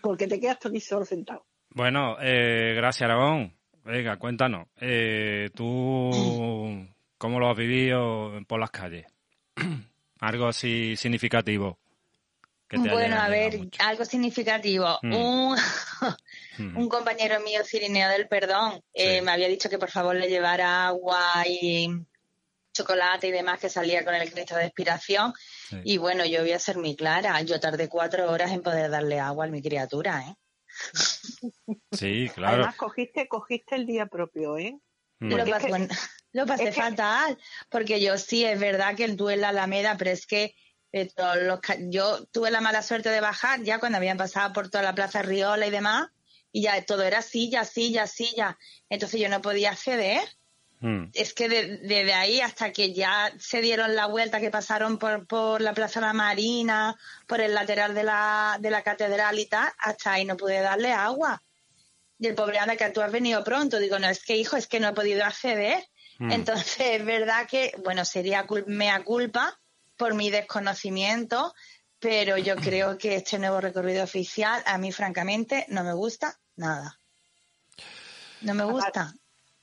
[0.00, 1.44] porque te quedas aquí solo sentado.
[1.70, 3.59] Bueno, eh, gracias Aragón.
[3.90, 4.68] Venga, cuéntanos.
[4.80, 6.86] Eh, ¿Tú
[7.18, 9.06] cómo lo has vivido por las calles?
[10.20, 11.76] algo así significativo.
[12.70, 14.96] bueno, a ver, algo significativo.
[15.02, 15.12] Mm.
[15.12, 15.58] Un,
[16.58, 16.76] mm.
[16.76, 20.86] un, compañero mío, Cirineo del Perdón, eh, me había dicho que por favor le llevara
[20.86, 21.88] agua y
[22.72, 25.34] chocolate y demás que salía con el Cristo de expiración.
[25.82, 27.40] Y bueno, yo voy a ser muy clara.
[27.42, 30.36] Yo tardé cuatro horas en poder darle agua a mi criatura, ¿eh?
[31.92, 32.54] Sí, claro.
[32.56, 34.78] Además, cogiste, cogiste el día propio, ¿eh?
[35.20, 35.34] Mm.
[36.32, 37.36] Lo pasé, fatal,
[37.68, 40.54] porque yo sí, es verdad que tuve la Alameda, pero es que
[40.92, 41.10] eh,
[41.88, 45.22] yo tuve la mala suerte de bajar ya cuando habían pasado por toda la Plaza
[45.22, 46.08] Riola y demás,
[46.52, 48.58] y ya todo era silla, silla, silla.
[48.88, 50.22] Entonces yo no podía acceder.
[50.80, 51.10] Mm.
[51.12, 55.60] Es que desde ahí hasta que ya se dieron la vuelta, que pasaron por, por
[55.60, 60.12] la Plaza La Marina, por el lateral de la, de la catedral y tal, hasta
[60.12, 61.42] ahí no pude darle agua.
[62.18, 63.78] Y el pobre anda que tú has venido pronto.
[63.78, 65.86] Digo, no, es que hijo, es que no he podido acceder.
[66.18, 66.32] Mm.
[66.32, 69.58] Entonces, es verdad que, bueno, sería mea culpa
[69.96, 71.54] por mi desconocimiento,
[71.98, 76.98] pero yo creo que este nuevo recorrido oficial, a mí francamente, no me gusta nada.
[78.40, 79.14] No me gusta.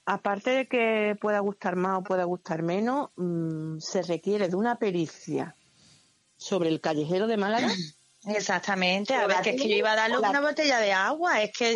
[0.09, 4.79] Aparte de que pueda gustar más o pueda gustar menos, mm, se requiere de una
[4.79, 5.53] pericia
[6.37, 7.67] sobre el callejero de Málaga.
[8.25, 11.51] Exactamente, a ver, que es que yo iba a darle una botella de agua, es
[11.51, 11.75] que...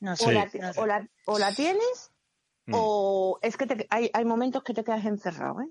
[0.00, 0.26] no sé.
[1.24, 2.10] O, la, tienes
[2.66, 2.74] mm.
[2.76, 5.70] o es que hay, hay momentos que te quedas encerrado, ¿eh?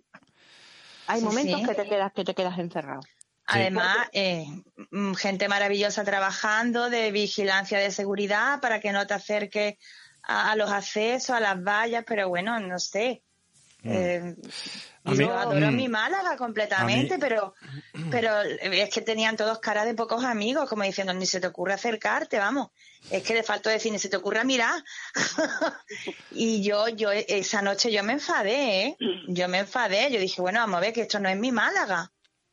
[1.05, 3.01] Hay momentos que te quedas que te quedas encerrado.
[3.45, 4.47] Además, eh,
[4.89, 9.75] mm, gente maravillosa trabajando de vigilancia de seguridad para que no te acerques
[10.23, 13.23] a, los accesos, a las vallas, pero bueno, no sé.
[13.83, 13.89] Mm.
[13.91, 14.35] Eh,
[15.03, 15.75] yo adoro mm.
[15.75, 17.55] mi Málaga completamente, pero,
[18.11, 21.73] pero es que tenían todos cara de pocos amigos, como diciendo, ni se te ocurre
[21.73, 22.69] acercarte, vamos.
[23.09, 24.83] Es que le faltó decir, ni se te ocurre mirar.
[26.31, 28.97] y yo, yo, esa noche yo me enfadé, ¿eh?
[29.27, 32.11] Yo me enfadé, yo dije, bueno, vamos a ver que esto no es mi Málaga.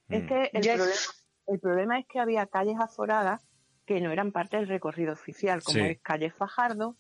[0.09, 0.95] Es que el, problema,
[1.49, 3.43] el problema es que había calles aforadas
[3.85, 6.97] que no eran parte del recorrido oficial, como es calle Fajardo,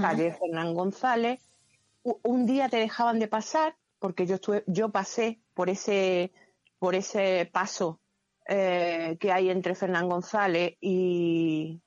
[0.00, 1.40] calle Fernán González.
[2.02, 6.32] Un día te dejaban de pasar porque yo estuve, yo pasé por ese,
[6.78, 8.00] por ese paso
[8.46, 11.80] eh, que hay entre Fernán González y,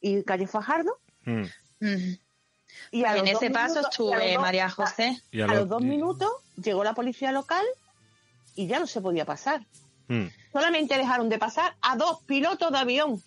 [0.00, 1.00] y calle Fajardo.
[1.24, 1.44] Mm.
[2.92, 5.20] Y en ese paso estuve María José.
[5.32, 7.64] a, los dos minutos llegó la policía local
[8.54, 9.66] y ya no se podía pasar.
[10.08, 10.26] Mm.
[10.52, 13.22] Solamente dejaron de pasar a dos pilotos de avión.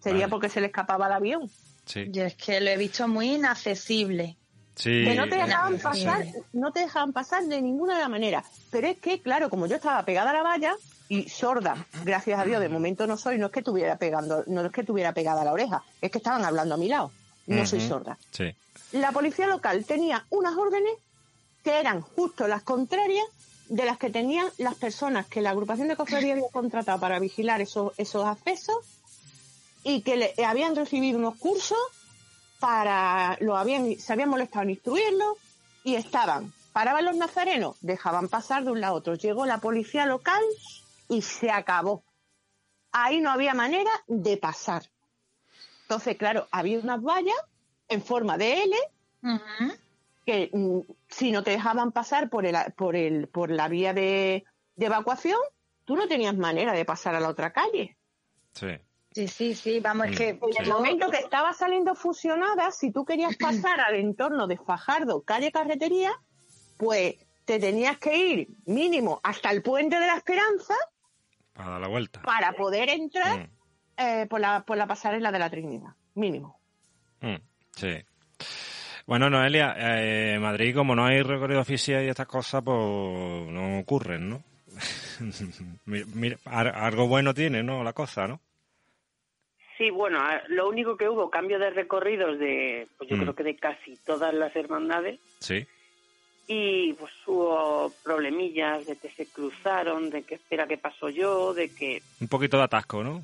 [0.00, 1.50] Sería porque se le escapaba el avión.
[1.94, 4.36] Yo es que lo he visto muy inaccesible.
[4.76, 8.44] que no te dejaban pasar, no te dejaban pasar de ninguna manera.
[8.70, 10.76] Pero es que, claro, como yo estaba pegada a la valla
[11.08, 14.64] y sorda, gracias a Dios, de momento no soy, no es que estuviera pegando, no
[14.64, 17.10] es que estuviera pegada a la oreja, es que estaban hablando a mi lado.
[17.46, 18.18] No soy sorda.
[18.92, 20.92] La policía local tenía unas órdenes
[21.64, 23.24] que eran justo las contrarias
[23.68, 27.60] de las que tenían las personas que la agrupación de cofradía había contratado para vigilar
[27.60, 28.97] esos, esos accesos
[29.84, 31.78] y que le, habían recibido unos cursos
[32.60, 35.36] para, lo habían, se habían molestado en instruirlos
[35.84, 39.14] y estaban, paraban los nazarenos, dejaban pasar de un lado a otro.
[39.14, 40.42] Llegó la policía local
[41.08, 42.04] y se acabó.
[42.92, 44.82] Ahí no había manera de pasar.
[45.82, 47.36] Entonces, claro, había unas vallas
[47.88, 48.76] en forma de L
[50.26, 54.44] que mm, si no te dejaban pasar por el, por el, por la vía de,
[54.76, 55.38] de evacuación,
[55.86, 57.96] tú no tenías manera de pasar a la otra calle.
[58.52, 58.66] Sí.
[59.18, 60.28] Sí, sí, sí, vamos, es mm, que...
[60.28, 65.22] En el momento que estaba saliendo fusionada, si tú querías pasar al entorno de Fajardo,
[65.22, 66.12] calle Carretería,
[66.76, 70.74] pues te tenías que ir mínimo hasta el Puente de la Esperanza.
[71.52, 72.22] Para dar la vuelta.
[72.22, 73.50] Para poder entrar mm.
[73.96, 76.60] eh, por, la, por la pasarela de la Trinidad, mínimo.
[77.20, 77.42] Mm,
[77.74, 77.96] sí.
[79.04, 84.28] Bueno, Noelia, eh, Madrid, como no hay recorrido oficial y estas cosas, pues no ocurren,
[84.28, 84.44] ¿no?
[86.44, 87.82] algo bueno tiene, ¿no?
[87.82, 88.40] La cosa, ¿no?
[89.78, 93.20] Sí, bueno, lo único que hubo, cambio de recorridos de, pues yo mm.
[93.20, 95.20] creo que de casi todas las hermandades.
[95.38, 95.64] Sí.
[96.48, 101.72] Y pues hubo problemillas de que se cruzaron, de que espera que paso yo, de
[101.72, 102.02] que...
[102.20, 103.22] Un poquito de atasco, ¿no?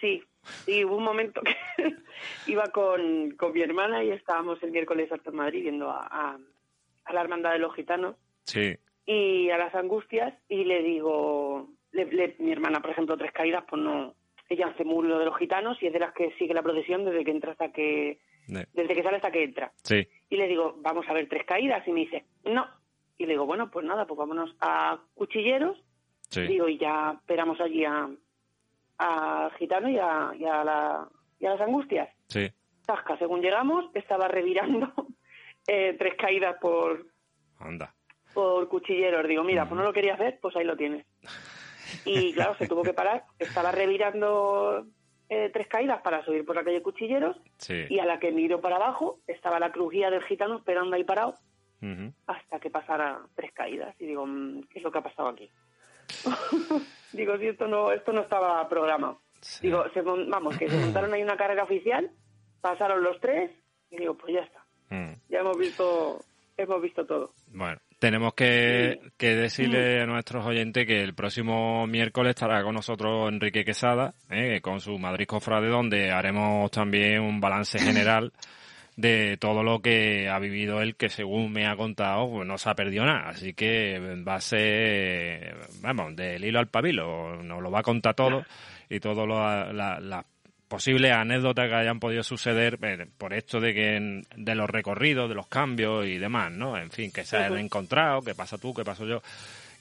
[0.00, 0.24] Sí,
[0.64, 1.54] sí, hubo un momento que
[2.46, 6.38] iba con, con mi hermana y estábamos el miércoles hasta Madrid viendo a,
[7.04, 8.16] a, la hermandad de los gitanos.
[8.44, 8.74] Sí.
[9.04, 11.68] Y a las angustias y le digo,
[12.38, 14.14] mi hermana, por ejemplo, tres caídas, pues no,
[14.48, 17.24] ella hace lo de los gitanos y es de las que sigue la procesión desde
[17.24, 19.72] que entra hasta que desde que sale hasta que entra.
[19.82, 20.08] Sí.
[20.30, 22.66] Y le digo, vamos a ver tres caídas y me dice, no.
[23.18, 25.76] Y le digo, bueno, pues nada, pues vámonos a Cuchilleros.
[26.30, 26.42] Sí.
[26.46, 28.08] Digo, y ya esperamos allí a,
[28.98, 31.08] a Gitano y a, y a, la,
[31.38, 32.08] y a las Angustias.
[32.28, 32.50] Sí.
[32.86, 34.92] Tasca, según llegamos, estaba revirando
[35.66, 37.06] eh, tres caídas por...
[37.58, 37.94] Anda.
[38.32, 39.28] Por Cuchilleros.
[39.28, 41.04] Digo, mira, pues no lo querías ver, pues ahí lo tienes.
[42.04, 43.24] Y claro, se tuvo que parar.
[43.38, 44.86] Estaba revirando
[45.28, 47.36] eh, tres caídas para subir por la calle Cuchilleros.
[47.88, 51.34] Y a la que miro para abajo estaba la crujía del gitano esperando ahí parado
[52.26, 53.94] hasta que pasara tres caídas.
[54.00, 55.50] Y digo, mm, ¿qué es lo que ha pasado aquí?
[57.12, 59.20] digo, si esto no, esto no estaba programado.
[59.62, 59.84] Digo,
[60.28, 62.10] vamos, que se montaron ahí una carrera oficial,
[62.60, 63.52] pasaron los tres
[63.90, 64.64] y digo, pues ya está.
[64.90, 65.12] Mm.
[65.28, 66.20] Ya hemos visto,
[66.56, 67.30] hemos visto todo.
[67.52, 73.64] Bueno, tenemos que, decirle a nuestros oyentes que el próximo miércoles estará con nosotros Enrique
[73.64, 78.32] Quesada, eh, con su Madrid Cofrade, donde haremos también un balance general
[78.96, 82.68] de todo lo que ha vivido él, que según me ha contado, pues no se
[82.68, 83.30] ha perdido nada.
[83.30, 88.14] Así que va a ser, vamos, del hilo al pabilo, nos lo va a contar
[88.14, 88.44] todo
[88.88, 90.24] y todo las
[90.68, 95.34] posibles anécdotas que hayan podido suceder eh, por esto de que de los recorridos, de
[95.34, 96.78] los cambios y demás, ¿no?
[96.78, 99.22] En fin, que se han encontrado, qué pasa tú, qué paso yo,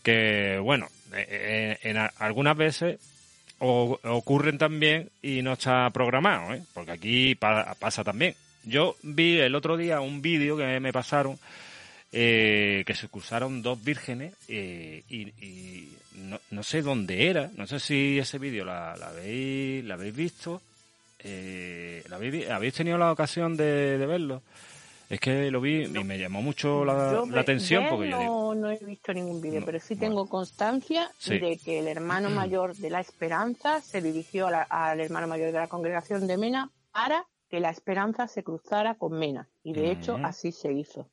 [0.01, 2.99] que bueno, eh, eh, en, algunas veces
[3.59, 6.61] ocurren también y no está programado, ¿eh?
[6.73, 8.35] porque aquí pasa también.
[8.63, 11.39] Yo vi el otro día un vídeo que me pasaron
[12.11, 15.89] eh, que se cruzaron dos vírgenes eh, y,
[16.51, 20.61] no, sé dónde era, no sé si ese vídeo la, habéis, la habéis visto,
[21.19, 24.43] eh, ¿la habéis, tenido la ocasión de, verlo.
[25.09, 29.13] Es que lo vi y me llamó mucho la, atención porque no, no he visto
[29.13, 34.01] ningún vídeo, pero sí tengo constancia de que el hermano mayor de la Esperanza se
[34.01, 38.95] dirigió al hermano mayor de la congregación de Mena para que la esperanza se cruzara
[38.95, 39.47] con Mena.
[39.63, 41.09] Y de hecho así se hizo.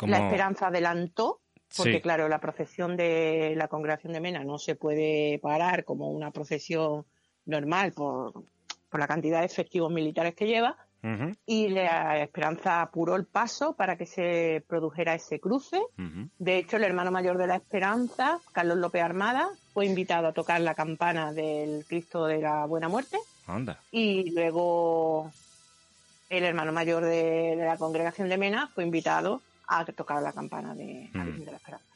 [0.00, 1.40] La esperanza adelantó,
[1.76, 6.30] porque claro, la procesión de la congregación de Mena no se puede parar como una
[6.30, 7.04] procesión
[7.48, 8.32] normal por,
[8.88, 10.76] por la cantidad de efectivos militares que lleva.
[11.46, 15.80] Y la Esperanza apuró el paso para que se produjera ese cruce.
[16.38, 20.60] De hecho, el hermano mayor de la Esperanza, Carlos López Armada, fue invitado a tocar
[20.60, 23.16] la campana del Cristo de la Buena Muerte
[23.92, 25.30] y luego
[26.28, 31.08] el hermano mayor de, la congregación de Mena fue invitado a tocar la campana de,
[31.14, 31.86] la Esperanza.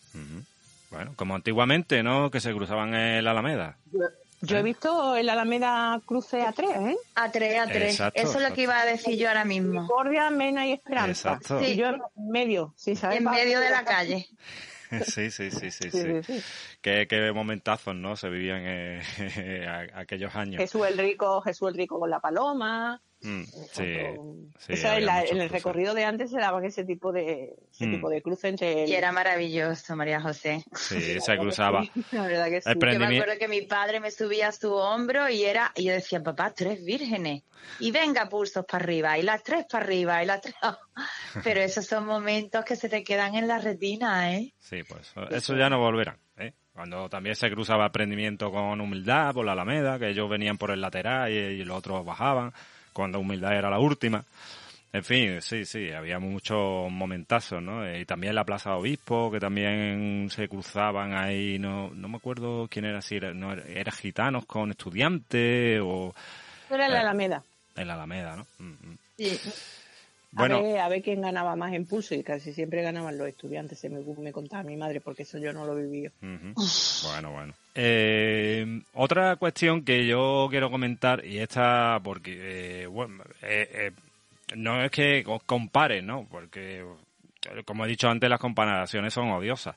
[0.90, 2.30] Bueno, como antiguamente, ¿no?
[2.30, 3.76] Que se cruzaban el Alameda.
[3.92, 4.00] Yo,
[4.48, 4.62] he ¿Eh?
[4.62, 6.96] visto el Alameda cruce a tres, ¿eh?
[7.14, 8.00] A tres, a tres.
[8.14, 9.82] Eso es lo que iba a decir yo ahora mismo.
[9.82, 11.38] Misericordia, Mena y Esperanza.
[11.60, 11.76] Sí.
[11.76, 13.18] yo en medio, sí, ¿sabes?
[13.18, 14.26] En medio de la calle.
[15.06, 16.42] Sí, sí, sí, sí, sí.
[16.82, 18.14] Qué, qué, momentazos, ¿no?
[18.14, 20.60] Se vivían eh, aquellos años.
[20.60, 23.00] Jesús el Rico, Jesús el Rico con la paloma.
[23.24, 28.10] Mm, sí, en, el recorrido de antes se daban ese tipo de ese tipo mm.
[28.10, 30.64] de cruce entre y era maravilloso María José.
[30.74, 31.84] Sí se cruzaba.
[32.10, 32.70] La verdad que sí.
[32.74, 35.92] Yo me acuerdo que mi padre me subía a su hombro y era y yo
[35.92, 37.44] decía papá tres vírgenes
[37.78, 40.56] y venga pulsos para arriba y las tres para arriba y las tres
[41.44, 45.56] pero esos son momentos que se te quedan en la retina eh sí pues eso
[45.56, 46.54] ya no volverán ¿eh?
[46.72, 50.80] cuando también se cruzaba aprendimiento con humildad por la Alameda que ellos venían por el
[50.80, 52.52] lateral y los otros bajaban
[52.92, 54.24] cuando Humildad era la última.
[54.92, 57.90] En fin, sí, sí, había muchos momentazos, ¿no?
[57.96, 62.84] Y también la Plaza Obispo, que también se cruzaban ahí, no, no me acuerdo quién
[62.84, 66.14] era, si era, no, era gitanos con estudiantes o...
[66.68, 67.42] Era la eh, Alameda.
[67.74, 68.46] En la Alameda, ¿no?
[68.58, 68.98] Mm, mm.
[69.16, 69.40] Sí.
[70.32, 73.78] Bueno, a ver, a ver, quién ganaba más impulso y casi siempre ganaban los estudiantes,
[73.78, 76.06] se me, me contaba mi madre, porque eso yo no lo viví.
[76.20, 77.54] bueno, bueno.
[77.74, 83.92] Eh, otra cuestión que yo quiero comentar, y esta porque, eh, bueno, eh,
[84.56, 86.26] no es que compare, ¿no?
[86.30, 86.84] Porque,
[87.64, 89.76] como he dicho antes, las comparaciones son odiosas.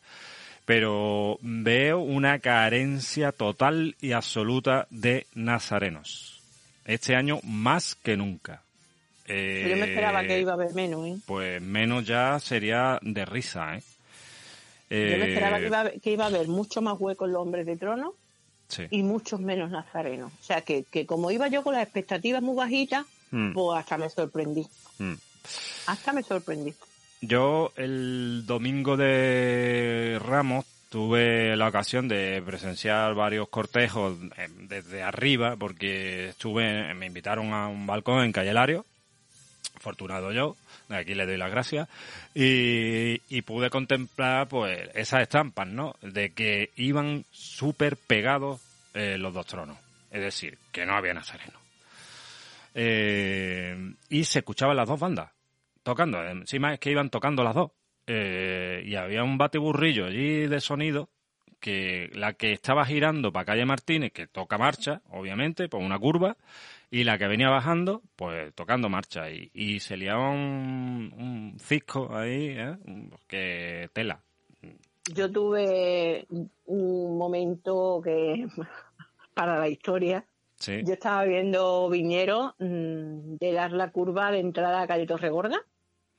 [0.65, 6.41] Pero veo una carencia total y absoluta de nazarenos.
[6.85, 8.61] Este año más que nunca
[9.27, 11.17] yo me esperaba que iba a haber menos, ¿eh?
[11.25, 13.83] Pues menos ya sería de risa, ¿eh?
[14.89, 15.59] Yo me esperaba
[16.01, 18.15] que iba, a haber mucho más huecos los hombres de trono
[18.89, 20.31] y muchos menos nazarenos.
[20.39, 23.53] O sea, que, como iba yo con las expectativas muy bajitas, hmm.
[23.53, 24.67] pues hasta me sorprendí.
[24.99, 25.15] Hmm.
[25.87, 26.73] Hasta me sorprendí.
[27.21, 35.55] Yo el domingo de Ramos tuve la ocasión de presenciar varios cortejos eh, desde arriba
[35.57, 38.85] porque estuve, me invitaron a un balcón en Calle Lario
[39.75, 40.55] afortunado yo,
[40.89, 41.87] aquí le doy las gracias,
[42.33, 45.95] y, pude contemplar pues esas estampas, ¿no?
[46.01, 48.61] De que iban súper pegados
[48.93, 49.77] eh, los dos tronos,
[50.11, 51.59] es decir, que no había nazareno.
[52.73, 55.31] Eh, y se escuchaban las dos bandas
[55.83, 57.71] tocando, encima es que iban tocando las dos,
[58.07, 61.09] eh, y había un bateburrillo allí de sonido
[61.65, 66.37] que la que estaba girando para calle Martínez, que toca marcha, obviamente, por una curva,
[66.91, 72.15] y la que venía bajando, pues tocando marcha y, y se liaba un, un cisco
[72.15, 72.77] ahí, ¿eh?
[73.27, 74.21] que tela.
[75.11, 76.27] Yo tuve
[76.67, 78.45] un momento que
[79.33, 80.23] para la historia.
[80.59, 85.57] Yo estaba viendo Viñero mm, de dar la curva de entrada a calle Torregorda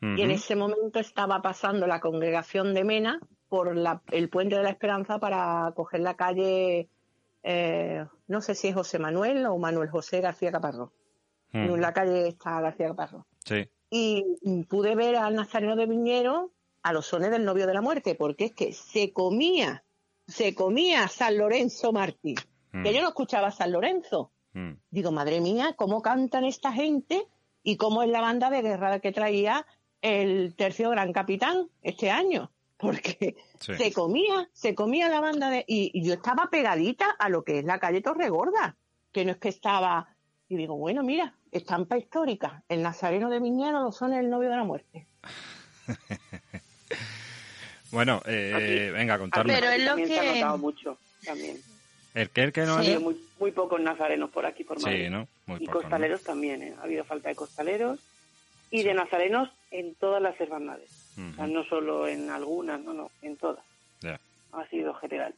[0.01, 3.19] y en ese momento estaba pasando la congregación de Mena
[3.57, 6.91] por la, el puente de la Esperanza para coger la calle
[7.43, 10.91] eh, no sé si es José Manuel o Manuel José García Caparrós.
[11.53, 11.65] Hmm.
[11.65, 13.25] En la calle está García Caparrós.
[13.89, 14.25] Y
[14.69, 16.51] pude ver al Nazareno de Viñero
[16.83, 19.85] a los sones del novio de la muerte, porque es que se comía,
[20.27, 22.35] se comía San Lorenzo Martí.
[22.73, 22.83] Hmm.
[22.83, 24.33] Que yo no escuchaba San Lorenzo.
[24.53, 24.73] Hmm.
[24.91, 27.27] Digo, madre mía, ¿cómo cantan esta gente?
[27.67, 29.67] y cómo es la banda de guerra que traía
[30.01, 35.65] el tercio gran capitán este año, porque se comía, se comía la banda de...
[35.67, 38.77] Y, yo estaba pegadita a lo que es la calle Torregorda,
[39.13, 40.09] que no es que estaba...
[40.49, 44.57] Y digo, bueno, mira, estampa histórica, el nazareno de Miñano lo son el novio de
[44.57, 45.07] la muerte.
[47.91, 49.53] bueno, eh, venga, contarlo.
[49.53, 50.07] Pero es lo que...
[50.07, 51.59] Se ha notado mucho también.
[52.15, 52.75] ¿El que, el que no?
[52.75, 55.05] Ha habido muy, pocos nazarenos por aquí, por Madrid.
[55.05, 55.29] Sí, ¿no?
[55.59, 56.75] y costaleros también, ¿eh?
[56.79, 57.99] Ha habido falta de costaleros
[58.71, 61.06] y de nazarenos en todas las hermandades.
[61.17, 63.65] No solo en algunas, no, no, en todas.
[64.53, 65.35] Ha sido general.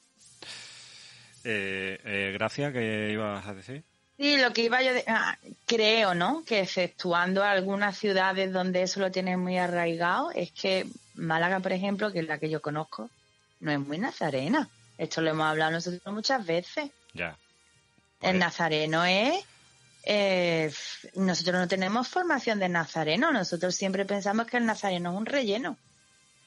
[1.45, 3.83] Eh, eh, Gracia, ¿qué ibas a decir?
[4.17, 6.45] Sí, lo que iba yo de, ah, creo, ¿no?
[6.45, 12.13] Que exceptuando algunas ciudades donde eso lo tienen muy arraigado, es que Málaga, por ejemplo,
[12.13, 13.11] que es la que yo conozco,
[13.61, 14.69] no es muy nazarena.
[14.99, 16.91] Esto lo hemos hablado nosotros muchas veces.
[17.15, 17.37] Ya.
[18.21, 19.45] El pues nazareno es
[20.11, 20.73] eh,
[21.17, 25.77] nosotros no tenemos formación de nazareno, nosotros siempre pensamos que el nazareno es un relleno.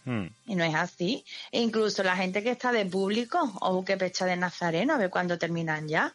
[0.04, 0.30] Hmm.
[0.48, 1.24] Y no es así.
[1.52, 5.12] E incluso la gente que está de público o que pecha de nazareno, a ver
[5.12, 6.12] cuándo terminan ya.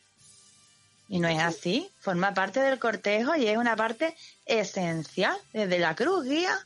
[1.09, 1.89] Y no es así.
[2.01, 6.59] Forma parte del cortejo y es una parte esencial, desde la cruz guía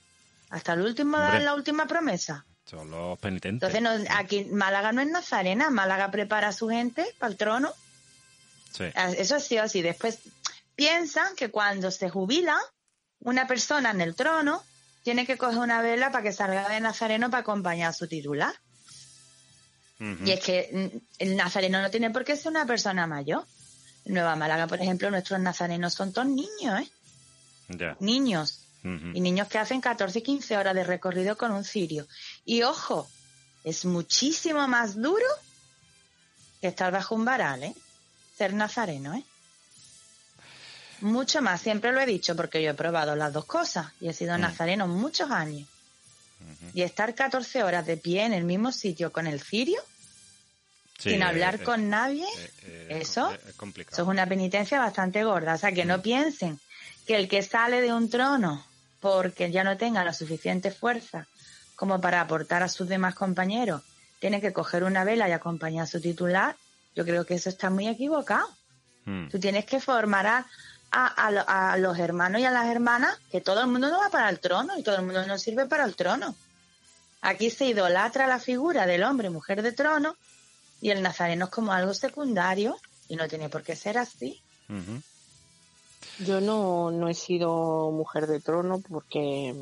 [0.48, 2.46] hasta el último dar la última promesa.
[2.64, 3.74] Son los penitentes.
[3.74, 7.70] Entonces, aquí Málaga no es nazarena, Málaga prepara a su gente para el trono.
[8.72, 8.84] Sí.
[8.94, 9.82] Ah, eso sí o sí.
[9.82, 10.20] Después,
[10.80, 12.58] piensan que cuando se jubila
[13.18, 14.64] una persona en el trono,
[15.02, 18.54] tiene que coger una vela para que salga de Nazareno para acompañar a su titular.
[20.24, 23.44] Y es que mm, el nazareno no tiene por qué ser una persona mayor.
[24.06, 26.90] En Nueva Málaga, por ejemplo, nuestros nazarenos son todos niños, ¿eh?
[28.00, 28.64] Niños.
[28.82, 32.08] Y niños que hacen 14 y 15 horas de recorrido con un cirio.
[32.46, 33.06] Y ojo,
[33.64, 35.26] es muchísimo más duro
[36.62, 37.74] que estar bajo un varal, ¿eh?
[38.38, 39.22] Ser nazareno, ¿eh?
[41.00, 44.12] Mucho más, siempre lo he dicho porque yo he probado las dos cosas y he
[44.12, 44.40] sido mm.
[44.40, 45.68] nazareno muchos años.
[46.72, 49.80] Y estar 14 horas de pie en el mismo sitio con el cirio,
[50.98, 53.40] sin hablar eh, con nadie, eh, eh, eso, es
[53.92, 55.54] eso es una penitencia bastante gorda.
[55.54, 56.02] O sea, que no mm.
[56.02, 56.60] piensen
[57.06, 58.64] que el que sale de un trono
[59.00, 61.26] porque ya no tenga la suficiente fuerza
[61.74, 63.82] como para aportar a sus demás compañeros,
[64.18, 66.54] tiene que coger una vela y acompañar a su titular,
[66.94, 68.46] yo creo que eso está muy equivocado.
[69.06, 69.28] Mm.
[69.28, 70.46] Tú tienes que formar a,
[70.90, 74.40] a, los hermanos y a las hermanas que todo el mundo no va para el
[74.40, 76.34] trono y todo el mundo no sirve para el trono.
[77.22, 80.16] Aquí se idolatra la figura del hombre y mujer de trono
[80.80, 82.76] y el nazareno es como algo secundario
[83.08, 84.40] y no tiene por qué ser así.
[86.20, 89.54] Yo no, no he sido mujer de trono porque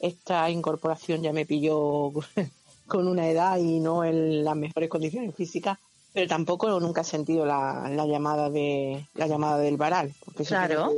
[0.00, 2.12] esta incorporación ya me pilló
[2.86, 5.78] con una edad y no en las mejores condiciones físicas
[6.14, 10.92] pero tampoco nunca he sentido la, llamada de la llamada del varal, porque claro.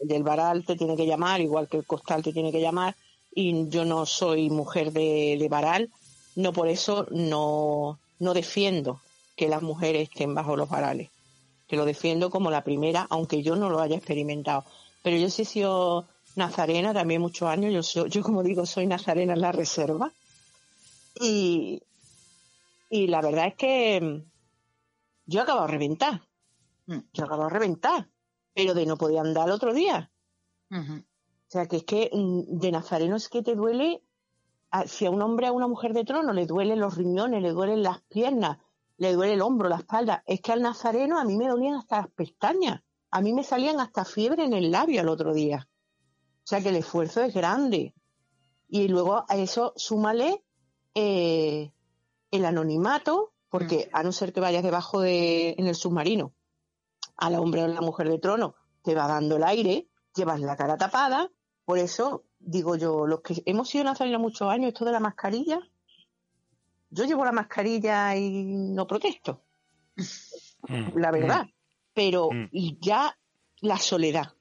[0.00, 2.96] el del varal te tiene que llamar, igual que el costal te tiene que llamar,
[3.34, 5.90] y yo no soy mujer de, de varal,
[6.36, 8.98] no por eso no, no defiendo
[9.36, 11.10] que las mujeres estén bajo los varales,
[11.68, 14.64] que lo defiendo como la primera, aunque yo no lo haya experimentado.
[15.02, 18.86] Pero yo sí he sido nazarena también muchos años, yo, soy, yo como digo soy
[18.86, 20.10] nazarena en la reserva,
[21.20, 21.82] y,
[22.88, 24.22] y la verdad es que
[25.26, 26.22] yo he acabado de reventar.
[26.86, 26.98] Mm.
[27.12, 28.10] Yo he acabado de reventar.
[28.54, 30.10] Pero de no poder andar el otro día.
[30.70, 31.04] O
[31.48, 34.02] sea, que es que mm, de Nazareno es que te duele,
[34.86, 37.82] si a un hombre a una mujer de trono le duelen los riñones, le duelen
[37.82, 38.58] las piernas,
[38.96, 40.22] le duele el hombro, la espalda.
[40.26, 42.82] Es que al Nazareno a mí me dolían hasta las pestañas.
[43.10, 45.68] A mí me salían hasta fiebre en el labio el otro día.
[46.44, 47.94] O sea que el esfuerzo es grande.
[48.68, 50.42] Y luego a eso súmale
[50.94, 51.70] eh,
[52.30, 53.96] el anonimato, porque mm.
[53.96, 56.32] a no ser que vayas debajo de, en el submarino,
[57.16, 60.40] a la hombre o a la mujer de trono, te va dando el aire, llevas
[60.40, 61.30] la cara tapada,
[61.66, 65.60] por eso digo yo, los que hemos sido nazarenos muchos años, esto de la mascarilla,
[66.88, 69.44] yo llevo la mascarilla y no protesto,
[70.68, 70.98] mm.
[70.98, 71.52] la verdad, mm.
[71.92, 72.30] pero
[72.80, 73.14] ya
[73.60, 74.32] la soledad,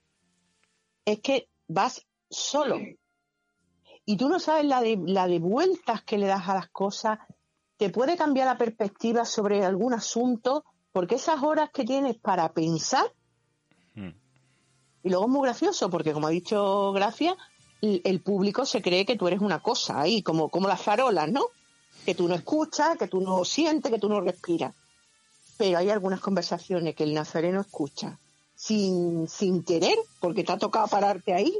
[1.03, 2.79] es que vas solo.
[4.05, 7.19] Y tú no sabes la de, la de vueltas que le das a las cosas,
[7.81, 13.11] te puede cambiar la perspectiva sobre algún asunto, porque esas horas que tienes para pensar,
[13.95, 14.11] hmm.
[15.01, 17.35] y luego es muy gracioso, porque como ha dicho Gracia,
[17.81, 21.45] el, público se cree que tú eres una cosa ahí, como, como las farolas, ¿no?
[22.05, 24.75] Que tú no escuchas, que tú no sientes, que tú no respiras.
[25.57, 28.19] Pero hay algunas conversaciones que el nazareno escucha
[28.53, 31.57] sin, sin querer, porque te ha tocado pararte ahí,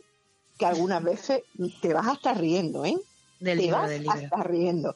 [0.60, 1.42] que algunas veces
[1.82, 2.96] te vas a estar riendo, ¿eh?
[3.40, 4.96] Del te libro, vas del libro.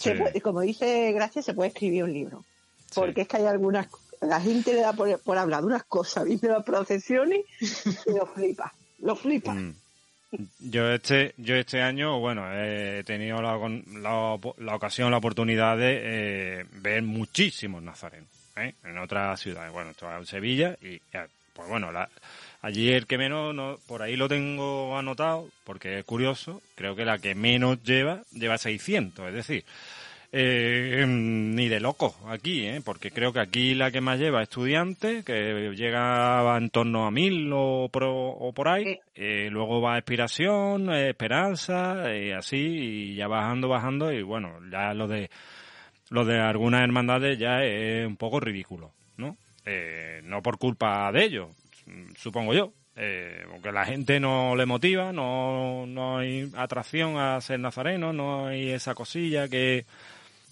[0.00, 2.44] Estar riendo como dice Gracia, se puede escribir un libro.
[2.94, 3.86] Porque es que hay algunas,
[4.20, 7.40] la gente le da por, hablar de unas cosas, viene las procesiones
[8.06, 8.72] y lo flipa.
[8.98, 9.54] lo flipa.
[9.54, 9.74] Mm.
[10.60, 13.58] Yo este, yo este año, bueno, he tenido la,
[14.58, 18.74] la, ocasión, la oportunidad de eh, ver muchísimos nazarenos ¿eh?
[18.84, 19.72] en otras ciudades.
[19.72, 21.00] Bueno, esto en Sevilla y,
[21.52, 22.08] pues bueno, la,
[22.60, 27.04] allí el que menos, no, por ahí lo tengo anotado porque es curioso, creo que
[27.04, 29.64] la que menos lleva, lleva 600, es decir,
[30.32, 32.80] eh, ni de loco aquí, ¿eh?
[32.84, 37.50] porque creo que aquí la que más lleva estudiante, que llega en torno a mil
[37.52, 43.68] o por, o por ahí, eh, luego va Expiración, Esperanza, y así, y ya bajando,
[43.68, 45.30] bajando, y bueno, ya lo de
[46.10, 49.36] lo de algunas hermandades ya es un poco ridículo, ¿no?
[49.64, 51.48] Eh, no por culpa de ellos,
[52.16, 57.60] supongo yo, eh, porque la gente no le motiva, no, no hay atracción a ser
[57.60, 59.86] nazareno, no hay esa cosilla que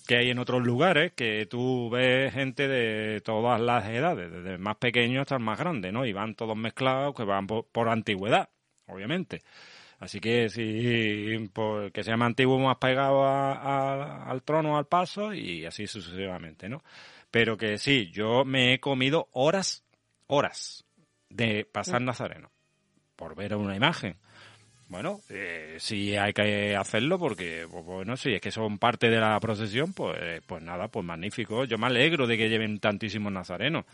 [0.09, 4.59] que hay en otros lugares, que tú ves gente de todas las edades, desde el
[4.59, 6.07] más pequeño hasta el más grande, ¿no?
[6.07, 8.49] Y van todos mezclados, que van por, antigüedad,
[8.87, 9.43] obviamente.
[9.99, 15.67] Así que sí, pues, que sea más antiguo, más pegado al trono, al paso, y
[15.67, 16.83] así sucesivamente, ¿no?
[17.31, 19.85] Pero que sí, yo me he comido horas,
[20.27, 20.88] horas
[21.31, 22.03] de pasar.
[22.03, 22.51] Nazareno,
[23.17, 24.17] por ver una imagen.
[24.89, 29.21] Bueno, eh, sí hay que hacerlo porque, pues, bueno, si es que son parte de
[29.21, 31.65] la procesión, pues, pues nada, pues magnífico.
[31.65, 33.85] Yo me alegro de que lleven tantísimos nazarenos,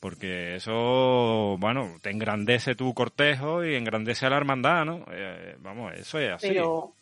[0.00, 5.06] porque eso, bueno, te engrandece tu cortejo y engrandece a la hermandad, ¿no?
[5.10, 6.48] Eh, vamos, eso es así.
[6.48, 6.92] Pero,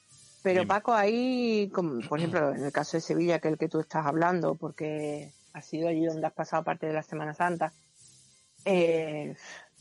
[0.44, 3.68] pero Paco, ahí, como, por ejemplo, en el caso de Sevilla, que es el que
[3.68, 7.72] tú estás hablando, porque ha sido allí donde has pasado parte de la Semana Santa,
[8.64, 9.34] eh,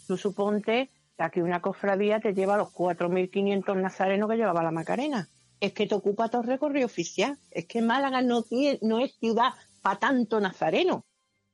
[0.08, 0.90] tú suponte
[1.30, 5.28] que una cofradía te lleva los 4.500 nazarenos que llevaba la Macarena.
[5.60, 7.38] Es que te ocupa todo el recorrido oficial.
[7.52, 11.06] Es que Málaga no, tiene, no es ciudad para tanto nazareno.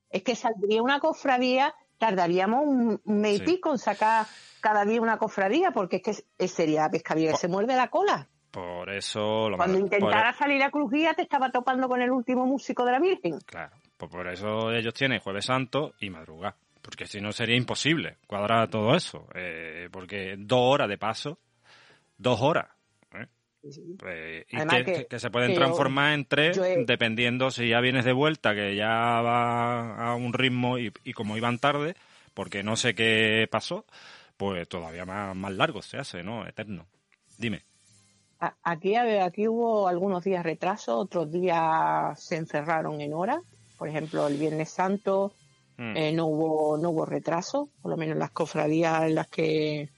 [0.10, 4.26] Es que saldría una cofradía, tardaríamos un, mes y pico en sacar
[4.62, 8.30] cada día una cofradía, porque es que sería pescadilla que se muerde la cola.
[8.52, 9.50] Por eso...
[9.58, 13.40] Cuando intentara salir a Crujía te estaba topando con el último músico de la Virgen.
[13.46, 16.56] Claro, pues por eso ellos tienen Jueves Santo y madrugada
[16.88, 21.38] porque si no sería imposible cuadrar todo eso, eh, porque dos horas de paso,
[22.18, 22.68] dos horas.
[23.14, 23.28] ¿eh?
[24.00, 28.78] Pues, y que, se pueden transformar en tres dependiendo si ya vienes de vuelta, que
[28.78, 31.96] ya va a un ritmo y, como iban tarde,
[32.34, 33.84] porque no sé qué pasó,
[34.38, 36.48] pues todavía más, más largo se hace, ¿no?
[36.48, 36.86] Eterno.
[37.38, 37.66] Dime.
[38.64, 43.42] Aquí, aquí hubo algunos días retraso, otros días se encerraron en hora.
[43.78, 45.34] Por ejemplo, el Viernes Santo
[45.78, 45.96] Mm.
[45.96, 49.90] Eh, no hubo no hubo retraso, por lo menos en las cofradías en las que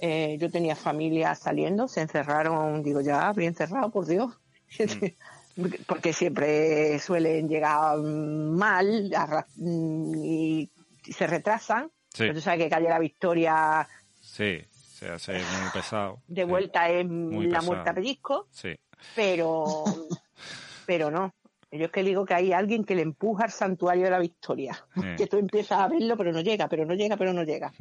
[0.00, 4.34] eh, yo tenía familia saliendo, se encerraron, digo ya, bien cerrado, por Dios,
[4.78, 5.60] mm.
[5.86, 9.12] porque siempre suelen llegar mal
[9.56, 10.70] y
[11.02, 11.90] se retrasan.
[12.08, 12.24] Sí.
[12.24, 13.86] Pero tú sabes que calle la Victoria.
[14.20, 16.22] Sí, se hace muy pesado.
[16.26, 18.48] De vuelta es la muerte a pellizco.
[18.50, 18.74] Sí.
[19.14, 19.84] Pero,
[20.86, 21.32] pero no.
[21.72, 24.76] Yo es que digo que hay alguien que le empuja al santuario de la victoria.
[25.16, 27.72] Que tú empiezas a verlo, pero no llega, pero no llega, pero no llega.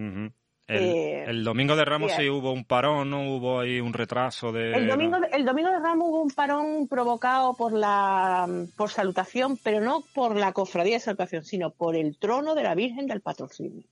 [0.71, 3.23] Eh, el, domingo de Ramos sí hubo un parón, ¿no?
[3.35, 4.73] Hubo ahí un retraso de...
[4.73, 9.81] El domingo, el domingo de Ramos hubo un parón provocado por la por salutación, pero
[9.81, 13.83] no por la cofradía de salutación, sino por el trono de la Virgen del Patrocinio.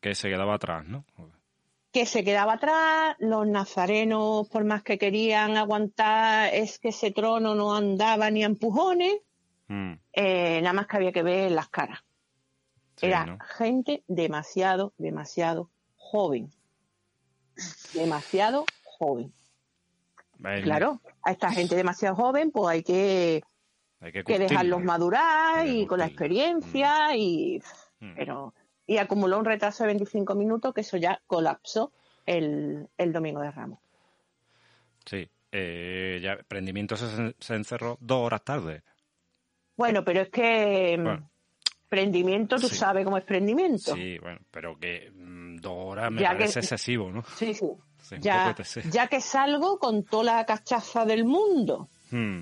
[0.00, 1.04] Que se quedaba atrás, ¿no?
[1.92, 7.54] Que se quedaba atrás, los nazarenos, por más que querían aguantar, es que ese trono
[7.54, 9.16] no andaba ni a empujones,
[9.68, 9.92] mm.
[10.12, 12.00] eh, nada más que había que ver las caras.
[13.00, 16.50] Era gente demasiado, demasiado joven.
[17.94, 19.32] Demasiado joven.
[20.62, 23.42] Claro, a esta gente demasiado joven, pues hay que,
[24.24, 27.16] que, dejarlos madurar y con la experiencia mm.
[27.16, 27.62] y...
[28.00, 28.14] Mm.
[28.14, 28.54] Pero
[28.88, 31.92] y acumuló un retraso de 25 minutos que eso ya colapsó
[32.24, 33.78] el, domingo de Ramos.
[35.04, 38.82] Sí, eh, ya Prendimiento se, encerró dos horas tarde.
[39.76, 41.22] Bueno, pero es que mm,
[41.86, 43.94] Prendimiento, tú sabes cómo es Prendimiento.
[43.94, 47.22] Sí, bueno, pero que mm, dos horas me parece excesivo, ¿no?
[47.36, 47.66] Sí, sí.
[48.20, 48.56] ya,
[48.90, 51.90] ya, que salgo con toda la cachaza del mundo.
[52.10, 52.40] Hmm.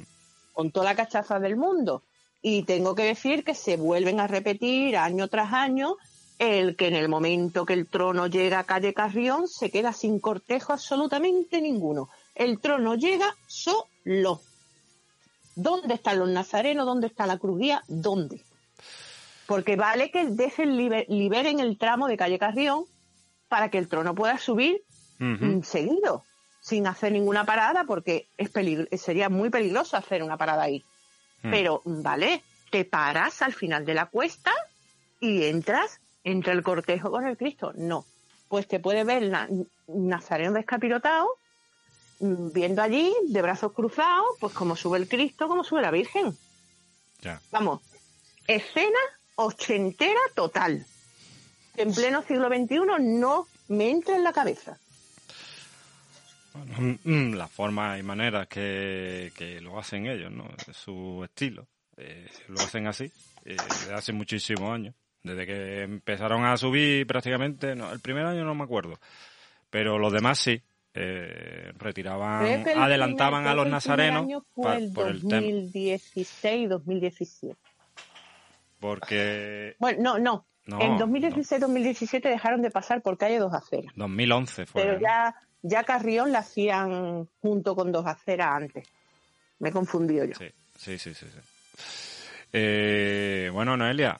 [0.52, 2.04] Con toda la cachaza del mundo.
[2.40, 5.96] Y tengo que decir que se vuelven a repetir año tras año
[6.38, 10.20] el que en el momento que el trono llega a calle Carrión se queda sin
[10.20, 12.08] cortejo absolutamente ninguno.
[12.34, 14.40] El trono llega solo.
[15.54, 16.84] ¿Dónde están los nazarenos?
[16.84, 17.82] ¿Dónde está la crujía?
[17.88, 18.42] ¿Dónde?
[19.46, 22.84] Porque vale que dejen liberen el tramo de calle Carrión
[23.48, 24.82] para que el trono pueda subir
[25.62, 26.24] seguido,
[26.60, 28.50] sin hacer ninguna parada, porque es
[29.00, 30.84] sería muy peligroso hacer una parada ahí.
[31.42, 31.50] Mm.
[31.50, 34.52] Pero, vale, te paras al final de la cuesta
[35.20, 37.72] y entras entre el cortejo con el Cristo.
[37.76, 38.04] No.
[38.48, 39.32] pues te puede ver
[39.88, 41.28] Nazareno descapirotado,
[42.20, 46.36] mm, viendo allí, de brazos cruzados, pues como sube el Cristo, como sube la Virgen.
[47.22, 47.40] Ya.
[47.50, 47.80] Vamos,
[48.46, 48.98] escena
[49.36, 50.84] ochentera total.
[51.76, 54.78] En pleno siglo XXI no me entra en la cabeza.
[56.54, 60.48] Bueno, mm, la forma y maneras que, que lo hacen ellos, ¿no?
[60.72, 61.66] su estilo.
[61.96, 63.10] Eh, lo hacen así,
[63.44, 63.56] eh,
[63.94, 64.94] hace muchísimos años.
[65.26, 68.98] Desde que empezaron a subir prácticamente, no, el primer año no me acuerdo,
[69.70, 70.62] pero los demás sí.
[70.98, 74.26] Eh, retiraban, adelantaban a los nazarenos.
[74.30, 77.54] El fue el 2016, 2017.
[78.80, 79.76] Porque.
[79.80, 80.80] Bueno, no, no.
[80.80, 83.92] en 2016-2017 dejaron de pasar por calle Dos Aceras.
[83.94, 84.82] 2011 fue.
[84.82, 88.88] Pero ya, ya Carrión la hacían junto con Dos Aceras antes.
[89.58, 90.34] Me he confundido yo.
[90.34, 91.26] Sí, sí, sí, sí.
[92.54, 94.18] Eh, bueno, Noelia,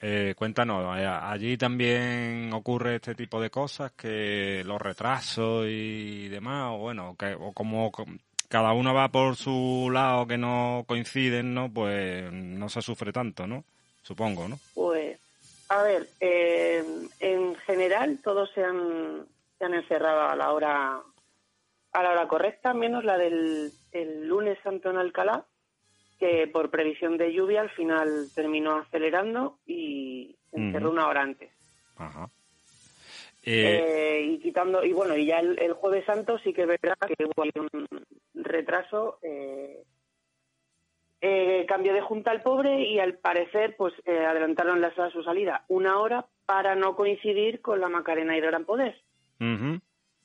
[0.00, 6.72] eh, cuéntanos, eh, allí también ocurre este tipo de cosas, que los retrasos y demás,
[6.72, 7.90] o bueno, que, o como
[8.48, 11.72] cada uno va por su lado que no coinciden, ¿no?
[11.72, 13.64] Pues no se sufre tanto, ¿no?
[14.02, 14.58] Supongo, ¿no?
[14.74, 15.18] Pues,
[15.68, 16.84] a ver, eh,
[17.18, 19.26] en general todos se han,
[19.58, 21.00] se han encerrado a la hora
[21.90, 25.44] a la hora correcta, menos la del el lunes santo en Alcalá,
[26.18, 31.50] que por previsión de lluvia al final terminó acelerando y encerró una hora antes.
[31.96, 32.28] Ajá.
[33.44, 37.44] Eh, y quitando, y bueno, y ya el, Jueves Santo sí que verdad que hubo
[37.44, 37.88] un
[38.34, 39.18] retraso.
[39.22, 39.84] Eh,
[41.20, 45.98] eh, cambio de junta al pobre y al parecer pues adelantaron la, su salida una
[45.98, 49.00] hora para no coincidir con la Macarena y el Gran Poder.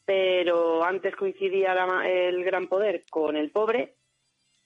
[0.06, 1.74] Pero antes coincidía
[2.06, 3.96] el Gran Poder con el pobre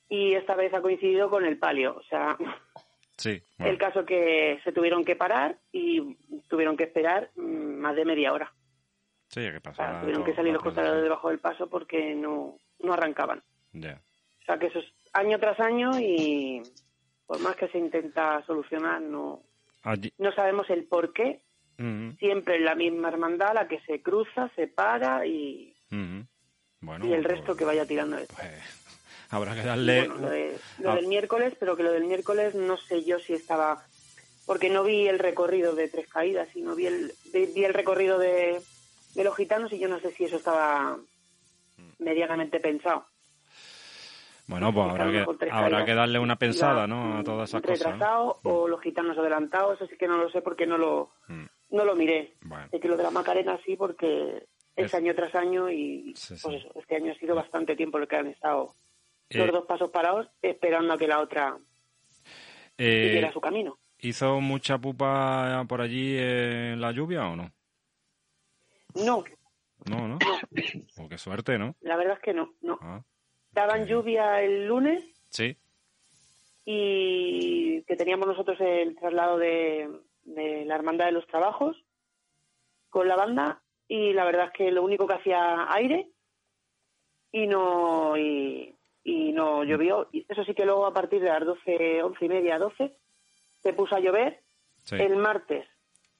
[0.09, 1.95] y esta vez ha coincidido con el palio.
[1.97, 2.37] O sea,
[3.17, 6.15] sí, el caso que se tuvieron que parar y
[6.47, 8.53] tuvieron que esperar mm, más de media hora.
[9.29, 9.99] Sí, ¿qué pasa?
[10.01, 13.43] tuvieron que salir los costaleros debajo del paso porque no, no arrancaban.
[13.75, 16.63] O sea, que eso es año tras año y
[17.25, 19.43] por más que se intenta solucionar, no,
[20.17, 21.41] no sabemos el por qué.
[22.17, 25.75] Siempre la misma hermandad la que se cruza, se para y,
[26.81, 28.15] bueno, y el resto pues, que vaya tirando.
[28.15, 28.86] Pues,
[29.29, 30.07] habrá que darle...
[30.79, 33.83] lo, del miércoles, pero que lo del miércoles no sé yo si estaba...
[34.45, 38.61] Porque no vi el recorrido de Tres Caídas, sino vi el, vi el recorrido de,
[39.13, 40.97] de los gitanos y yo no sé si eso estaba
[41.99, 43.05] medianamente pensado.
[44.47, 44.87] Bueno, pues
[45.51, 47.17] habrá que, darle una pensada, ¿no?
[47.17, 47.79] A todas esas cosas.
[47.79, 48.69] Retrasado o mm.
[48.69, 51.45] los gitanos adelantados, eso sí que no lo sé porque no lo, mm.
[51.71, 52.33] no lo miré.
[52.71, 54.45] Es que lo de la Macarena sí porque
[54.77, 58.15] es, año tras año y pues eso, este año ha sido bastante tiempo lo que
[58.15, 58.73] han estado
[59.29, 61.57] los eh, dos pasos parados esperando a que la otra
[62.77, 63.77] eh, siguiera su camino.
[63.99, 67.51] ¿Hizo mucha pupa por allí en la lluvia o no?
[68.95, 69.23] No.
[69.89, 70.17] No, no.
[70.97, 71.75] Oh, qué suerte, ¿no?
[71.81, 72.77] La verdad es que no, no.
[72.81, 73.03] Ah,
[73.51, 75.03] Daban lluvia el lunes.
[75.29, 75.57] Sí.
[76.65, 79.89] Y que teníamos nosotros el traslado de,
[80.23, 81.77] de la Hermandad de los Trabajos
[82.89, 86.09] con la banda y la verdad es que lo único que hacía aire
[87.31, 88.76] y no y,
[89.07, 90.09] y no llovió.
[90.11, 92.93] Y eso sí que luego a partir de las 12, 11 y media, 12,
[93.63, 94.41] se puso a llover.
[94.91, 95.65] El martes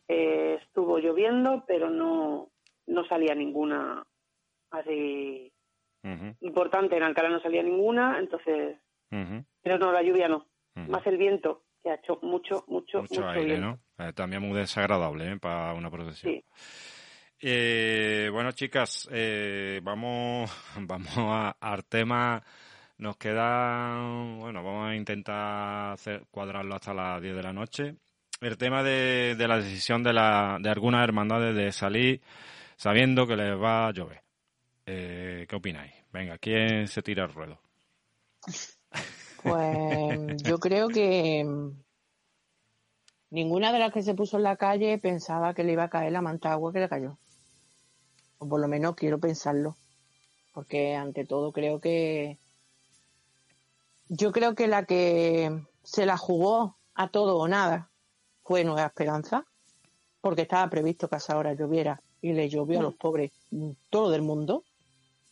[0.08, 2.50] eh, estuvo lloviendo, pero no,
[2.86, 4.06] no salía ninguna
[4.72, 5.52] así
[6.40, 6.96] importante.
[6.96, 8.78] En Alcalá no salía ninguna, entonces...
[9.10, 10.48] Pero no, la lluvia no.
[10.76, 13.80] Más el viento, que ha hecho mucho, mucho, mucho, aire, ¿no?
[13.98, 15.38] Eh, también muy desagradable ¿eh?
[15.38, 16.34] para una procesión.
[16.34, 16.44] Sí.
[17.42, 22.42] Eh, bueno, chicas, eh, vamos, vamos a, al tema
[22.98, 23.96] nos queda,
[24.40, 27.96] bueno, vamos a intentar hacer, cuadrarlo hasta las 10 de la noche.
[28.42, 32.22] El tema de, de la decisión de, la, de algunas hermandades de salir
[32.76, 34.22] sabiendo que les va a llover.
[34.86, 35.94] Eh, ¿Qué opináis?
[36.14, 37.60] Venga, ¿quién se tira el ruedo?
[39.44, 41.46] Pues yo creo que
[43.30, 46.12] ninguna de las que se puso en la calle pensaba que le iba a caer
[46.12, 47.18] la manta agua que le cayó.
[48.40, 49.76] O por lo menos quiero pensarlo.
[50.54, 52.40] Porque ante todo creo que
[54.10, 57.90] yo creo que la que se la jugó a todo o nada
[58.44, 59.46] fue Nueva Esperanza,
[60.22, 63.32] porque estaba previsto que a esa hora lloviera y le llovió a los pobres
[63.90, 64.64] todo del mundo.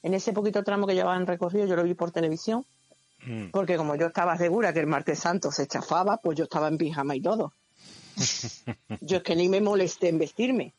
[0.04, 2.66] En ese poquito tramo que llevaban recorrido yo lo vi por televisión,
[3.26, 3.48] mm.
[3.52, 6.78] porque como yo estaba segura que el martes santo se chafaba, pues yo estaba en
[6.78, 7.54] pijama y todo.
[9.02, 10.74] yo es que ni me molesté en vestirme.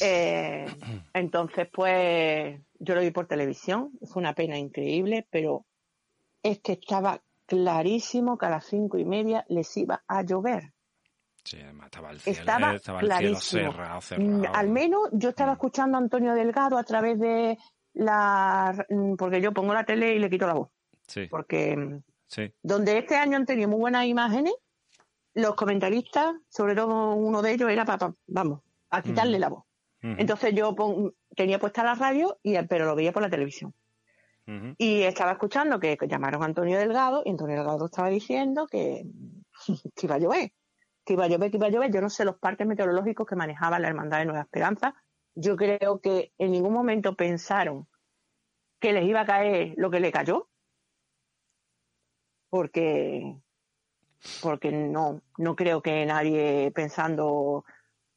[0.00, 0.66] Eh,
[1.12, 5.64] entonces, pues yo lo vi por televisión, fue una pena increíble, pero
[6.42, 10.72] es que estaba clarísimo que a las cinco y media les iba a llover.
[11.44, 14.54] Sí, además estaba el cielo, estaba, estaba el cielo cerrado, cerrado.
[14.54, 15.54] Al menos yo estaba mm.
[15.54, 17.58] escuchando a Antonio Delgado a través de
[17.94, 18.86] la...
[18.88, 20.68] Mm, porque yo pongo la tele y le quito la voz.
[21.06, 21.26] Sí.
[21.28, 22.54] Porque mm, sí.
[22.62, 24.54] donde este año han tenido muy buenas imágenes,
[25.34, 29.64] los comentaristas, sobre todo uno de ellos, era para, vamos, a quitarle la voz.
[30.04, 30.74] Entonces yo
[31.36, 33.72] tenía puesta la radio, y, pero lo veía por la televisión.
[34.46, 39.04] Y estaba escuchando que llamaron a Antonio Delgado y Antonio Delgado estaba diciendo que,
[39.94, 40.52] que iba a llover,
[41.04, 41.92] que iba a llover, que iba a llover.
[41.92, 44.94] Yo no sé los parques meteorológicos que manejaba la Hermandad de Nueva Esperanza.
[45.34, 47.86] Yo creo que en ningún momento pensaron
[48.80, 50.48] que les iba a caer lo que le cayó,
[52.50, 53.36] porque
[54.42, 57.64] porque no no creo que nadie pensando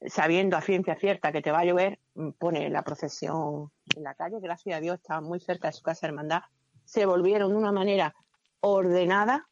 [0.08, 2.00] sabiendo a ciencia cierta que te va a llover
[2.38, 6.08] pone la procesión en la calle, gracias a Dios, estaba muy cerca de su casa
[6.08, 6.42] hermandad,
[6.86, 8.16] se volvieron de una manera
[8.62, 9.48] ordenada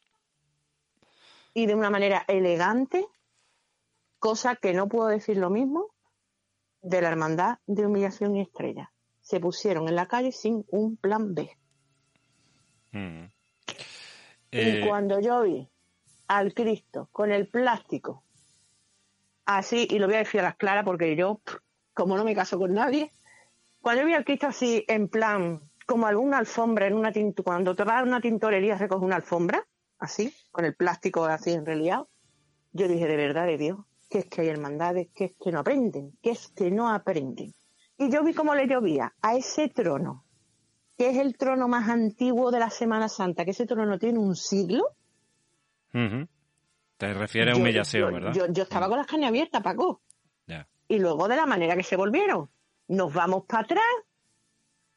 [1.53, 3.05] y de una manera elegante,
[4.20, 5.93] cosa que no puedo decir lo mismo
[6.82, 8.91] de la hermandad de humillación y estrella.
[9.22, 11.49] Se pusieron en la calle sin un plan B.
[12.91, 13.26] Mm.
[14.51, 15.70] Y eh, cuando yo vi
[16.28, 18.24] al Cristo con el plástico
[19.45, 21.41] así, y lo voy a decir a las claras porque yo,
[21.93, 23.11] como no me caso con nadie,
[23.81, 27.75] cuando yo vi al Cristo así, en plan, como alguna alfombra en una tinta, cuando
[27.75, 29.65] te vas a una tintorería recoges una alfombra,
[29.99, 32.03] así, con el plástico así en realidad,
[32.71, 33.79] yo dije, de verdad de Dios,
[34.09, 37.53] que es que hay hermandades, que es que no aprenden, que es que no aprenden.
[37.97, 40.25] Y yo vi cómo le llovía a ese trono,
[40.97, 44.35] que es el trono más antiguo de la Semana Santa, que ese trono tiene un
[44.35, 44.95] siglo.
[46.97, 48.33] Te refieres a humillación, ¿verdad?
[48.33, 50.01] Yo, estaba con las cañas abiertas, Paco.
[50.88, 52.49] Y luego de la manera que se volvieron
[52.88, 53.84] nos vamos para atrás.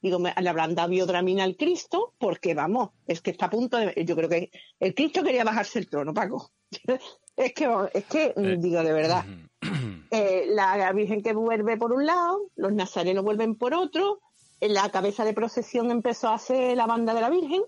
[0.00, 4.04] Digo, le habrán dado biodramina al Cristo, porque vamos, es que está a punto de.
[4.04, 6.50] Yo creo que el Cristo quería bajarse el trono, Paco.
[7.36, 9.24] es que, es que, eh, digo de verdad.
[10.12, 14.20] Eh, la Virgen que vuelve por un lado, los nazarenos vuelven por otro,
[14.60, 17.62] en la cabeza de procesión empezó a hacer la banda de la Virgen.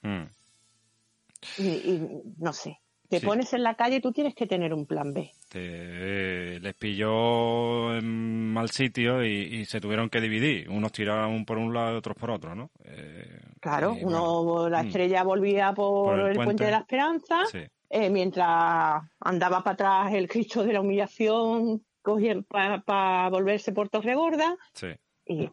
[0.00, 0.30] Mm.
[1.58, 5.12] y, no sé, te pones en la calle y tú tienes que tener un plan
[5.12, 5.32] B.
[5.54, 10.68] les pilló en mal sitio y, se tuvieron que dividir.
[10.68, 12.70] Unos tiraron por un lado y otros por otro, ¿no?
[12.84, 14.86] Eh, claro, uno, la mm.
[14.86, 16.64] estrella volvía por, el, puente.
[16.64, 17.44] de la Esperanza,
[17.90, 21.84] eh, mientras andaba para atrás el Cristo de la humillación
[22.48, 24.56] para volverse por Torregorda.
[24.72, 24.88] Sí.
[25.26, 25.50] Y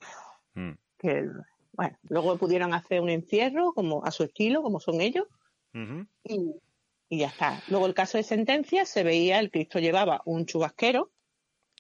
[0.54, 0.72] mm.
[0.98, 1.30] que,
[1.74, 5.26] bueno, luego pudieron hacer un encierro como a su estilo, como son ellos.
[6.24, 6.56] Y
[7.10, 7.62] y ya está.
[7.68, 11.12] Luego el caso de sentencia se veía, el Cristo llevaba un chubasquero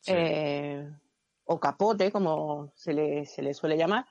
[0.08, 0.88] eh,
[1.46, 4.06] o capote, como se le, se le suele llamar,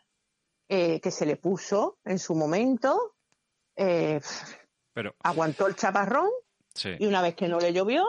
[0.68, 3.16] eh, que se le puso en su momento,
[3.76, 4.20] eh,
[4.92, 5.14] Pero...
[5.22, 6.30] aguantó el chaparrón
[6.98, 8.04] y una vez que no le llovió,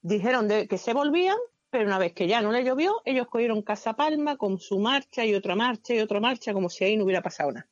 [0.00, 1.38] dijeron de, que se volvían,
[1.70, 5.24] pero una vez que ya no le llovió, ellos cogieron Casa Palma con su marcha
[5.24, 7.68] y otra marcha y otra marcha como si ahí no hubiera pasado nada.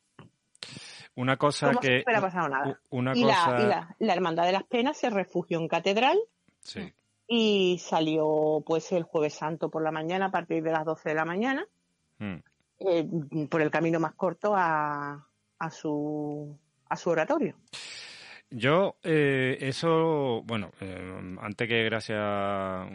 [1.16, 1.88] Una cosa que.
[1.88, 2.80] No hubiera pasado nada.
[3.14, 6.18] y, la, Hermandad de las Penas se refugió en Catedral.
[6.60, 6.92] Sí.
[7.26, 11.14] Y salió, pues, el Jueves Santo por la mañana, a partir de las 12 de
[11.14, 11.66] la mañana,
[12.18, 12.36] mm.
[12.80, 13.08] eh,
[13.50, 15.26] por el camino más corto a,
[15.58, 16.56] a, su,
[16.88, 17.56] a su oratorio.
[18.50, 22.88] Yo, eh, eso, bueno, eh, antes que gracias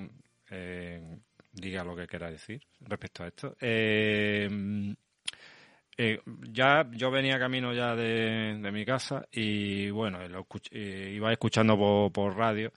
[1.51, 3.55] diga lo que quiera decir respecto a esto.
[3.59, 4.47] Eh,
[5.97, 6.21] eh,
[6.51, 10.19] ya yo venía camino ya de, mi casa y bueno,
[10.71, 12.71] eh, iba escuchando por, radio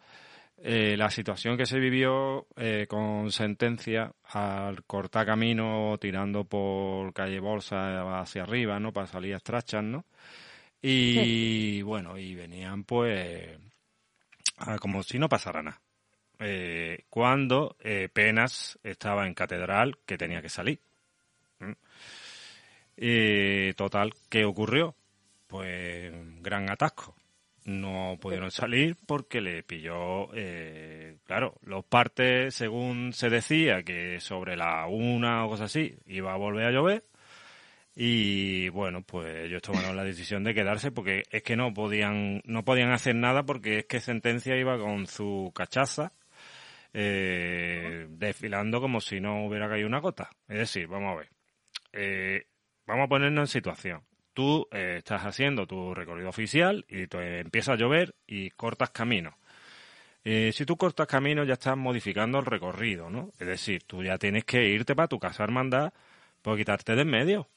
[0.59, 2.47] eh, la situación que se vivió
[2.89, 8.93] con sentencia al cortar camino tirando por calle Bolsa hacia arriba, ¿no?
[8.93, 10.05] Para salir a Strachan, ¿no?
[10.83, 13.59] Y bueno, y venían pues
[14.81, 15.81] como si no pasara nada.
[17.09, 17.77] cuando
[18.12, 20.81] Penas estaba en catedral que tenía que salir.
[22.97, 24.95] Y total, ¿qué ocurrió?
[25.47, 27.14] Pues gran atasco.
[27.64, 34.55] No pudieron salir porque le pilló, eh, claro, los partes, según se decía, que sobre
[34.55, 37.05] la una o cosas así, iba a volver a llover.
[37.97, 42.64] Y bueno, pues ellos tomaron la decisión de quedarse porque es que no podían, no
[42.64, 46.12] podían hacer nada porque es que Sentencia iba con su cachaza,
[46.92, 50.30] eh, desfilando como si no hubiera caído una gota.
[50.49, 51.30] Es decir, vamos a ver.
[51.92, 52.47] Eh,
[52.87, 54.03] vamos a ponernos en situación.
[54.32, 59.37] Tú eh, estás haciendo tu recorrido oficial y te empieza a llover y cortas camino.
[60.24, 63.30] Eh, si tú cortas camino ya estás modificando el recorrido, ¿no?
[63.39, 65.93] Es decir, tú ya tienes que irte para tu casa hermandad
[66.43, 67.49] por quitarte de en medio.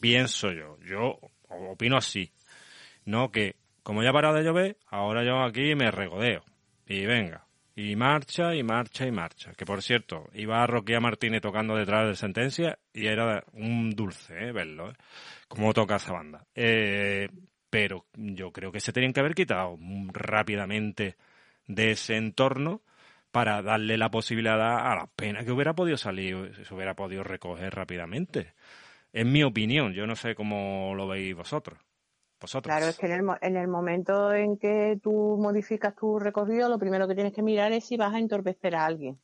[0.00, 1.18] Pienso yo, yo
[1.48, 2.32] opino así.
[3.04, 6.42] No que, como ya ha parado de llover, ahora yo aquí me regodeo.
[6.86, 7.45] Y venga,
[7.78, 9.52] Y marcha, y marcha, y marcha.
[9.52, 14.48] Que por cierto, iba a Roquía Martínez tocando detrás de sentencia y era un dulce,
[14.48, 14.52] ¿eh?
[14.52, 14.94] Verlo, ¿eh?
[15.46, 16.46] Cómo toca esa banda.
[16.54, 17.28] Eh,
[17.68, 19.78] pero yo creo que se tenían que haber quitado
[20.12, 21.16] rápidamente
[21.66, 22.80] de ese entorno
[23.30, 27.74] para darle la posibilidad a la pena que hubiera podido salir, se hubiera podido recoger
[27.74, 28.54] rápidamente.
[29.12, 31.78] En mi opinión, yo no sé cómo lo veis vosotros.
[32.62, 36.78] Claro, es que en el, en el momento en que tú modificas tu recorrido, lo
[36.78, 39.18] primero que tienes que mirar es si vas a entorpecer a alguien.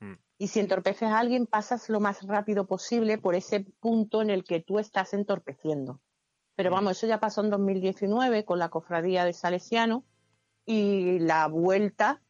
[0.00, 0.14] Mm.
[0.38, 4.44] Y si entorpeces a alguien, pasas lo más rápido posible por ese punto en el
[4.44, 6.00] que tú estás entorpeciendo.
[6.54, 6.74] Pero mm.
[6.74, 10.04] vamos, eso ya pasó en 2019 con la cofradía de Salesiano
[10.64, 12.22] y la vuelta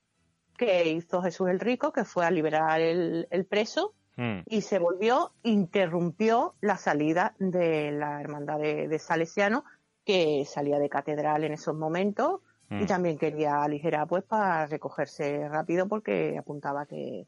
[0.56, 4.40] que hizo Jesús el Rico, que fue a liberar el, preso, mm.
[4.46, 9.64] y se volvió, interrumpió la salida de la hermandad de Salesiano
[10.09, 12.40] que salía de catedral en esos momentos
[12.70, 12.86] y mm.
[12.86, 17.26] también quería aligerar pues para recogerse rápido porque apuntaba que,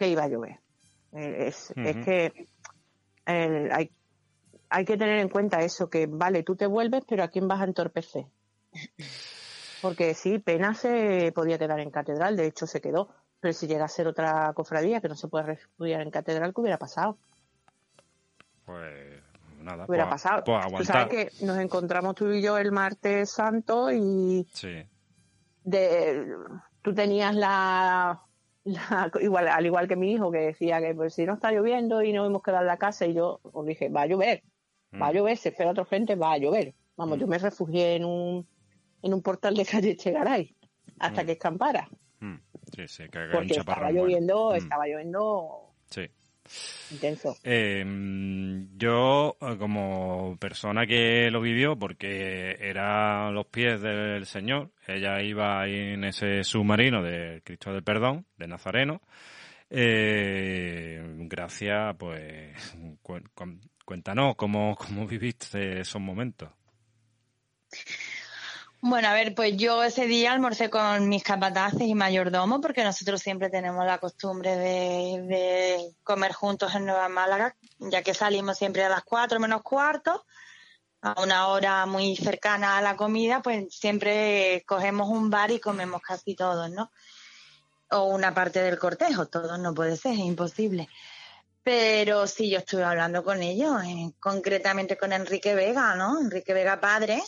[0.00, 0.58] iba a llover.
[1.12, 2.48] Eh, es, que
[3.24, 3.92] hay,
[4.68, 7.60] hay que tener en cuenta eso, que vale, tú te vuelves, pero ¿a quién vas
[7.60, 8.26] a entorpecer?
[9.80, 13.84] Porque sí, Pena se podía quedar en catedral, de hecho se quedó, pero si llega
[13.84, 17.16] a ser otra cofradía que no se puede refugiar en catedral, ¿qué hubiera pasado?
[18.66, 19.22] Pues
[19.62, 19.84] nada.
[19.88, 20.44] Hubiera pues, pasado.
[20.44, 24.46] Pues tú sabes que nos encontramos tú y yo el martes santo y.
[24.52, 24.84] Sí.
[25.64, 26.26] De,
[26.82, 28.22] tú tenías la,
[29.20, 32.12] igual, al igual que mi hijo que decía que pues si no está lloviendo y
[32.12, 34.42] no hemos quedado en la casa y yo os dije, va a llover,
[35.00, 35.14] va a mm.
[35.14, 36.74] llover, se espera otra gente, va a llover.
[36.96, 37.20] Vamos, mm.
[37.20, 38.46] yo me refugié en un,
[39.02, 40.56] en un portal de calle Chegaray
[40.98, 41.26] hasta mm.
[41.26, 41.88] que escampara.
[42.74, 46.02] Sí, sí, que Porque estaba lloviendo, estaba lloviendo sí.
[46.90, 47.36] Intenso.
[47.42, 55.22] Em, yo, eh, como persona que lo vivió, porque era los pies del Señor, ella
[55.22, 59.00] iba ahí en ese submarino del Cristo del Perdón, de Nazareno.
[59.70, 62.76] Eh, gracias, pues,
[63.84, 66.50] cuéntanos cómo, cómo viviste esos momentos.
[68.80, 73.20] Bueno, a ver, pues yo ese día almorcé con mis capataces y mayordomo porque nosotros
[73.20, 78.88] siempre tenemos la costumbre de, comer juntos en Nueva Málaga, ya que salimos siempre a
[78.88, 80.24] las cuatro menos cuarto,
[81.02, 86.00] a una hora muy cercana a la comida, pues siempre cogemos un bar y comemos
[86.00, 86.92] casi todos, ¿no?
[87.90, 90.88] O una parte del cortejo, todos no puede ser, es imposible.
[91.70, 96.18] Pero sí, yo estuve hablando con ellos, eh, concretamente con Enrique Vega, ¿no?
[96.18, 97.22] Enrique Vega padre,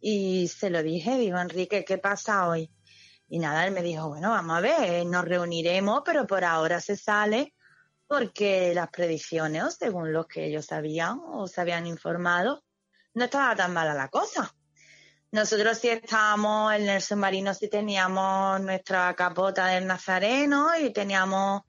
[0.00, 2.70] y se lo dije, digo, Enrique, ¿qué pasa hoy?
[3.28, 6.96] Y nada, él me dijo, bueno, vamos a ver, nos reuniremos, pero por ahora se
[6.96, 7.52] sale
[8.06, 12.64] porque las predicciones, según los que ellos sabían o se habían informado,
[13.12, 14.54] no estaba tan mala la cosa.
[15.32, 21.64] Nosotros sí estábamos en el submarino, sí teníamos nuestra capota del Nazareno y teníamos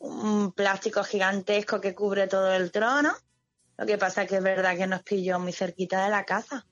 [0.00, 3.12] un plástico gigantesco que cubre todo el trono.
[3.76, 6.66] Lo que pasa que es verdad que nos pilló muy cerquita de la casa.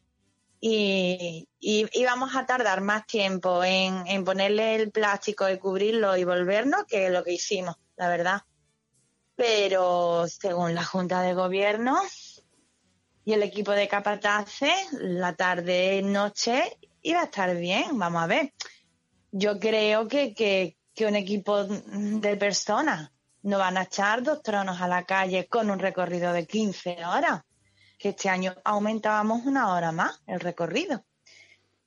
[0.61, 6.85] Y, íbamos a tardar más tiempo en, en, ponerle el plástico y cubrirlo y volvernos
[6.85, 8.43] que lo que hicimos, la verdad.
[9.37, 12.01] Pero según la Junta de Gobierno
[13.25, 18.53] y el equipo de capataces, la tarde noche iba a estar bien, vamos a ver.
[19.31, 23.13] Yo creo que, que, que un equipo de personas
[23.43, 27.43] no van a echar dos tronos a la calle con un recorrido de 15 horas,
[27.99, 31.05] que este año aumentábamos una hora más el recorrido.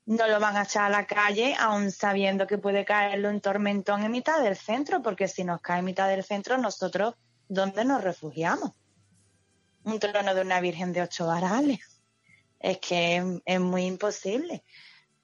[0.05, 4.03] No lo van a echar a la calle aún sabiendo que puede caerlo un tormentón
[4.03, 7.15] en mitad del centro, porque si nos cae en mitad del centro, nosotros,
[7.47, 8.71] ¿dónde nos refugiamos?
[9.83, 11.79] Un trono de una virgen de ocho varales.
[12.59, 14.63] Es que es muy imposible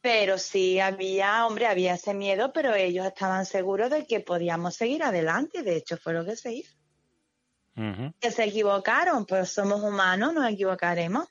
[0.02, 5.04] pero sí había, hombre, había ese miedo, pero ellos estaban seguros de que podíamos seguir
[5.04, 6.76] adelante, de hecho fue lo que se hizo.
[8.20, 11.28] Que se equivocaron, pues somos humanos, nos equivocaremos.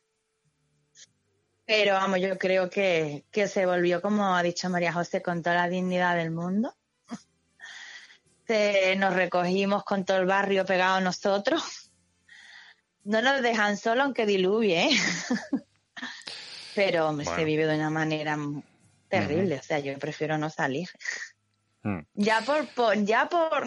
[1.65, 5.57] Pero vamos, yo creo que, que se volvió, como ha dicho María José, con toda
[5.57, 6.73] la dignidad del mundo.
[8.99, 11.91] nos recogimos con todo el barrio pegado a nosotros.
[13.03, 14.91] No nos dejan solo aunque diluvie, ¿eh?
[16.77, 18.39] pero se vive de una manera
[19.09, 20.91] terrible, o sea, yo prefiero no salir.
[21.83, 22.01] Mm.
[22.13, 23.65] Ya por, ya por,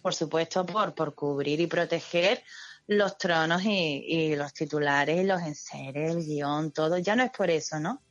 [0.00, 2.42] por supuesto, por, por cubrir y proteger
[2.86, 7.78] los tronos y, los titulares, los enseres, el guion, todo, ya no es por eso,
[7.78, 8.02] ¿no?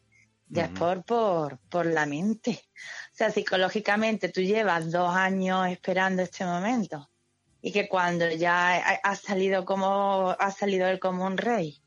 [0.47, 2.51] Ya es por, por, por la mente.
[2.51, 7.09] O sea, psicológicamente tú llevas dos años esperando este momento
[7.61, 11.81] y que cuando ya ha salido como ha salido él como un rey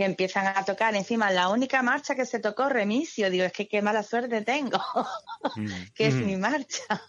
[0.00, 0.96] que empiezan a tocar.
[0.96, 4.82] Encima, la única marcha que se tocó, Remisio, digo, es que qué mala suerte tengo,
[5.94, 6.24] que es mm.
[6.24, 7.02] mi marcha.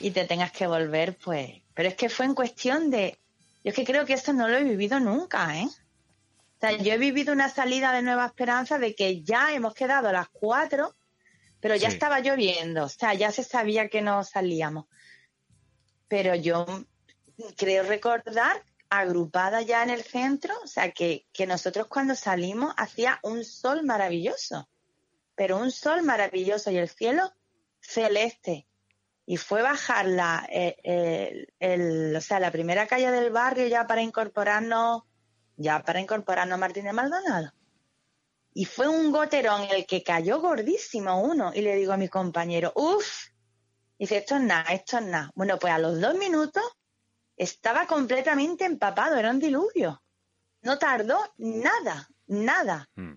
[0.00, 1.62] y te tengas que volver, pues.
[1.72, 3.18] Pero es que fue en cuestión de.
[3.64, 5.64] Yo es que creo que esto no lo he vivido nunca, ¿eh?
[5.66, 10.10] O sea, yo he vivido una salida de Nueva Esperanza de que ya hemos quedado
[10.10, 10.94] a las cuatro,
[11.58, 14.88] pero ya estaba lloviendo, o sea, ya se sabía que no salíamos.
[16.08, 16.66] Pero yo
[17.56, 18.62] creo recordar
[18.98, 23.84] agrupada ya en el centro, o sea, que, que nosotros cuando salimos hacía un sol
[23.84, 24.68] maravilloso,
[25.34, 27.32] pero un sol maravilloso y el cielo
[27.80, 28.66] celeste.
[29.26, 34.02] Y fue bajar la, eh, el, o sea, la primera calle del barrio ya para
[34.02, 35.02] incorporarnos,
[35.56, 37.52] ya para incorporarnos a Martín de Maldonado.
[38.52, 41.52] Y fue un goterón el que cayó gordísimo uno.
[41.54, 43.28] Y le digo a mi compañero, uff,
[43.98, 45.32] dice, esto es nada, esto es nada.
[45.34, 46.62] Bueno, pues a los dos minutos
[47.36, 50.02] estaba completamente empapado, era un diluvio.
[50.62, 52.88] No tardó nada, nada.
[52.94, 53.14] Hmm.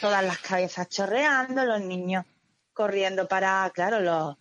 [0.00, 2.24] Todas las cabezas chorreando, los niños
[2.72, 4.36] corriendo para, claro, los,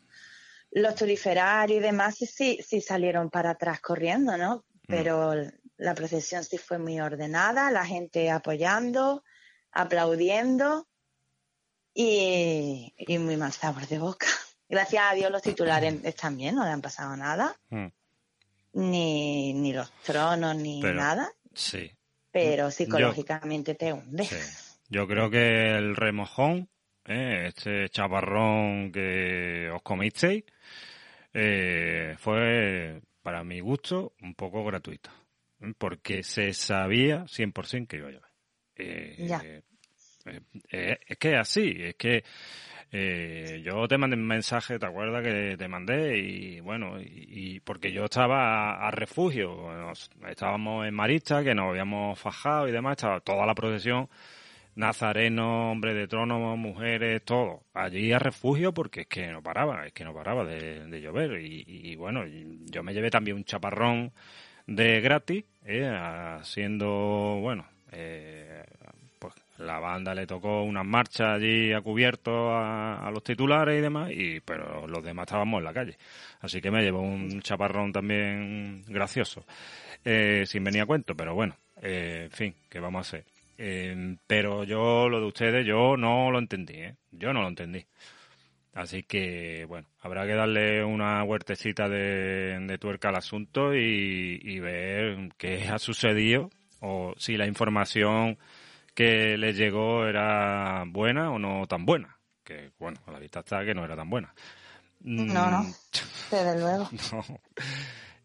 [0.72, 4.56] los tuliferarios y demás sí, sí salieron para atrás corriendo, ¿no?
[4.56, 4.88] Hmm.
[4.88, 5.34] Pero
[5.78, 9.24] la procesión sí fue muy ordenada, la gente apoyando,
[9.72, 10.88] aplaudiendo
[11.94, 14.28] y, muy mal sabor de boca.
[14.70, 17.56] Gracias a Dios los titulares están bien, no le han pasado nada.
[17.70, 17.88] Hmm
[18.74, 21.32] ni, ni los tronos, ni nada.
[21.54, 21.92] Sí.
[22.32, 24.28] Pero psicológicamente te hunde.
[24.90, 26.70] Yo creo que el remojón,
[27.06, 30.44] eh, este chaparrón que os comisteis,
[31.34, 35.12] eh, fue, para mi gusto, un poco gratuito.
[35.78, 38.30] Porque se sabía 100% que iba a llover.
[38.76, 39.62] Eh,
[40.72, 42.24] es que es así, es que
[42.92, 46.18] eh, yo te mandé un mensaje, ¿te acuerdas que te mandé?
[46.18, 49.72] Y bueno, y, porque yo estaba a, refugio,
[50.28, 54.10] estábamos en Marista, que nos habíamos fajado y demás, estaba toda la procesión,
[54.76, 59.94] nazareno, hombre de trono, mujeres, todo, allí a refugio porque es que no paraba, es
[59.94, 61.40] que no paraba de, llover.
[61.42, 64.14] Y, bueno, yo me llevé también un chaparrón
[64.66, 68.64] de gratis, eh, haciendo, bueno, eh,
[69.60, 74.40] la banda le tocó unas marchas allí a cubierto a, los titulares y demás, y
[74.40, 75.98] pero los demás estábamos en la calle.
[76.42, 79.46] Así que me llevó un chaparrón también gracioso,
[80.04, 83.26] eh, sin venir a cuento, pero bueno, eh, en fin, ¿qué vamos a hacer?
[83.58, 86.96] Eh, pero yo, lo de ustedes, yo no lo entendí, ¿eh?
[87.12, 87.86] Yo no lo entendí.
[88.74, 95.32] Así que, bueno, habrá que darle una huertecita de, tuerca al asunto y, y ver
[95.38, 96.50] qué ha sucedido
[96.80, 98.38] o si la información
[99.00, 102.20] que les llegó era buena o no tan buena.
[102.44, 104.34] Que bueno, a la vista está que no era tan buena.
[105.00, 105.74] No, no, mm.
[106.32, 106.90] desde luego.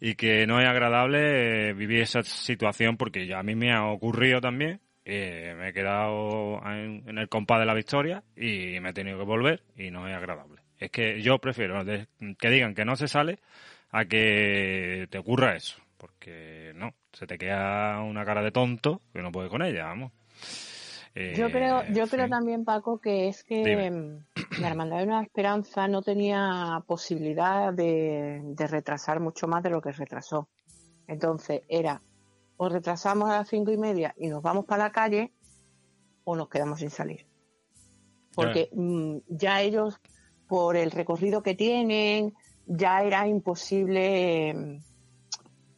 [0.01, 3.85] Y que no es agradable eh, vivir esa situación porque ya a mí me ha
[3.85, 4.81] ocurrido también.
[5.05, 9.25] Eh, me he quedado en, el compás de la victoria y me he tenido que
[9.25, 10.61] volver y no es agradable.
[10.77, 13.39] Es que yo prefiero que digan que no se sale
[13.91, 15.81] a que te ocurra eso.
[15.97, 20.11] Porque no, se te queda una cara de tonto que no puedes con ella, vamos
[21.15, 25.23] yo creo, eh, yo creo también, Paco, que es que mm, la Hermandad de Nueva
[25.23, 30.49] Esperanza no tenía posibilidad de, retrasar mucho más de lo que retrasó.
[31.07, 32.03] Entonces era
[32.57, 35.33] o retrasamos a las cinco y media y nos vamos para la calle
[36.25, 37.27] o nos quedamos sin salir.
[38.35, 40.01] Porque mm, ya ellos,
[40.49, 42.35] por el recorrido que tienen,
[42.67, 44.79] ya era imposible mm,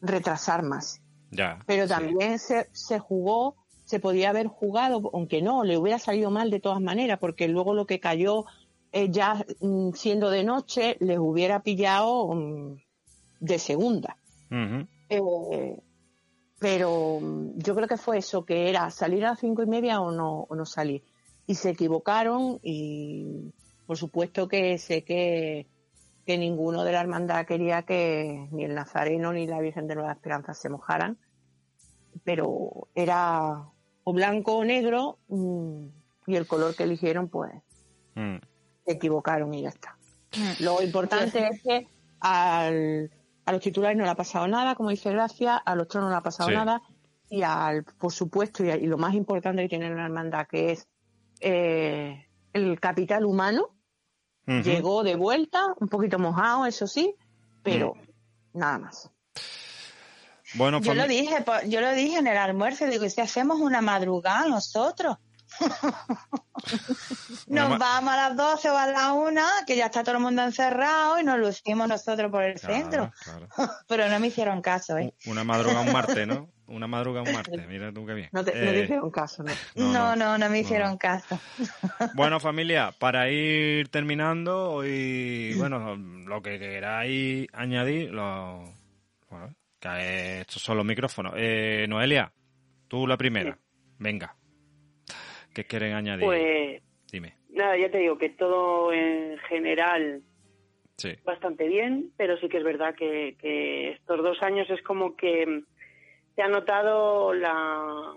[0.00, 1.02] retrasar más.
[1.30, 6.30] Ya, Pero también se, se jugó se podía haber jugado, aunque no, le hubiera salido
[6.30, 8.44] mal de todas maneras, porque luego lo que cayó
[8.90, 12.76] eh, ya mm, siendo de noche les hubiera pillado mm,
[13.38, 14.16] de segunda.
[15.08, 15.80] Eh,
[16.58, 20.00] pero mm, yo creo que fue eso, que era salir a las cinco y media
[20.00, 21.04] o no, o no salir.
[21.46, 23.52] Y se equivocaron y
[23.86, 25.68] por supuesto que sé que,
[26.26, 30.10] que ninguno de la hermandad quería que ni el Nazareno ni la Virgen de Nueva
[30.10, 31.18] Esperanza se mojaran,
[32.24, 33.70] pero era
[34.08, 35.86] o blanco o negro mm,
[36.28, 37.52] y el color que eligieron pues
[38.14, 38.36] mm.
[38.84, 39.98] se equivocaron y ya está.
[40.36, 40.62] Mm.
[40.62, 41.88] Lo importante es que
[42.20, 43.10] al,
[43.44, 46.10] a los titulares no le ha pasado nada, como dice Gracia, a los otros no
[46.10, 46.82] le ha pasado nada
[47.28, 50.86] y al, por supuesto, y, lo más importante que tiene la hermandad, que es
[51.40, 53.70] eh, el capital humano,
[54.46, 57.16] llegó de vuelta, un poquito mojado, eso sí,
[57.64, 57.94] pero
[58.52, 59.10] nada más
[60.56, 65.18] yo lo dije, yo lo dije en el almuerzo, digo, si hacemos una madrugada nosotros,
[67.46, 70.42] nos vamos a las 12 o a las 1, que ya está todo el mundo
[70.42, 73.12] encerrado y nos lucimos nosotros por el centro.
[73.88, 75.14] Pero no me hicieron caso, ¿eh?
[75.26, 76.50] Una madrugada un martes, ¿no?
[76.66, 78.28] Una madrugada un martes, mira tú qué bien.
[78.32, 79.52] No te, eh, hicieron caso, ¿no?
[79.76, 81.38] No, no, no, me hicieron caso.
[82.14, 88.64] Bueno, familia, para ir terminando, hoy, bueno, lo que queráis añadir, lo,
[89.30, 89.54] bueno,
[89.94, 91.34] que estos son los micrófonos.
[91.36, 92.32] Eh, Noelia,
[92.88, 93.58] tú la primera,
[93.98, 94.36] venga.
[95.54, 96.24] ¿Qué quieren añadir?
[96.24, 97.36] Pues, dime.
[97.50, 100.22] Nada, ya te digo que todo en general
[100.96, 101.14] sí.
[101.24, 105.62] bastante bien, pero sí que es verdad que, estos dos años es como que
[106.34, 108.14] se ha notado la,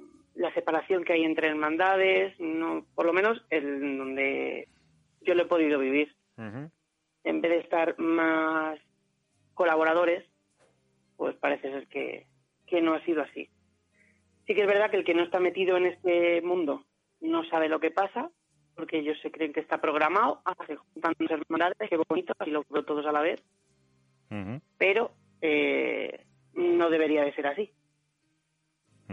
[0.54, 4.68] separación que hay entre hermandades, no, por lo menos en donde
[5.22, 6.16] yo lo he podido vivir.
[6.38, 8.80] En vez de estar más
[9.54, 10.26] colaboradores,
[11.20, 12.28] pues parece ser que,
[12.66, 13.50] que no ha sido así.
[14.48, 16.86] Sí que es verdad que el que no está metido en este mundo
[17.20, 18.32] no sabe lo que pasa,
[18.74, 22.52] porque ellos se creen que está programado, ah, se juntan dos hermandades, qué bonito, así
[22.52, 23.44] lo veo todos a la vez,
[24.78, 27.70] pero eh, no debería de ser así.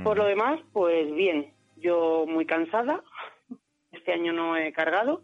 [0.04, 3.02] Por lo demás, pues bien, yo muy cansada,
[3.90, 5.22] este año no he cargado,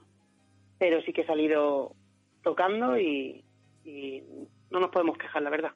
[0.78, 1.94] pero sí que he salido
[2.42, 3.44] tocando y,
[4.70, 5.72] no nos podemos quejar, la verdad.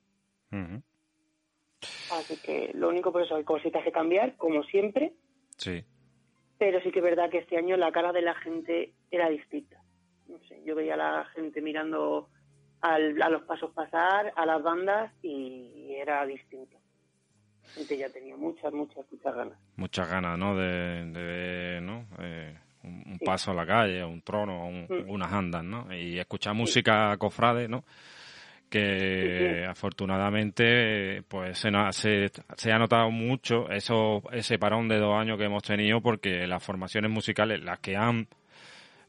[2.13, 5.13] Así que lo único por eso hay cositas que cambiar, como siempre.
[5.57, 5.85] Sí
[6.59, 9.81] pero sí que es verdad que este año la cara de la gente era distinta.
[10.29, 12.29] No sé, yo veía a la gente mirando
[12.81, 16.77] a los pasos pasar, a las bandas y era distinto.
[17.65, 19.59] La gente ya tenía muchas, muchas, muchas ganas.
[19.77, 20.57] Muchas ganas, ¿no?
[20.57, 22.07] De, ver, ¿no?
[22.21, 25.11] Eh, un, paso a la calle, un trono, mm.
[25.11, 25.93] unas andas, ¿no?
[25.93, 27.85] Y escuchar música cofrade, ¿no?
[28.69, 31.71] Que afortunadamente pues se,
[32.57, 36.63] se, ha notado mucho eso ese parón de dos años que hemos tenido porque las
[36.63, 38.27] formaciones musicales las que han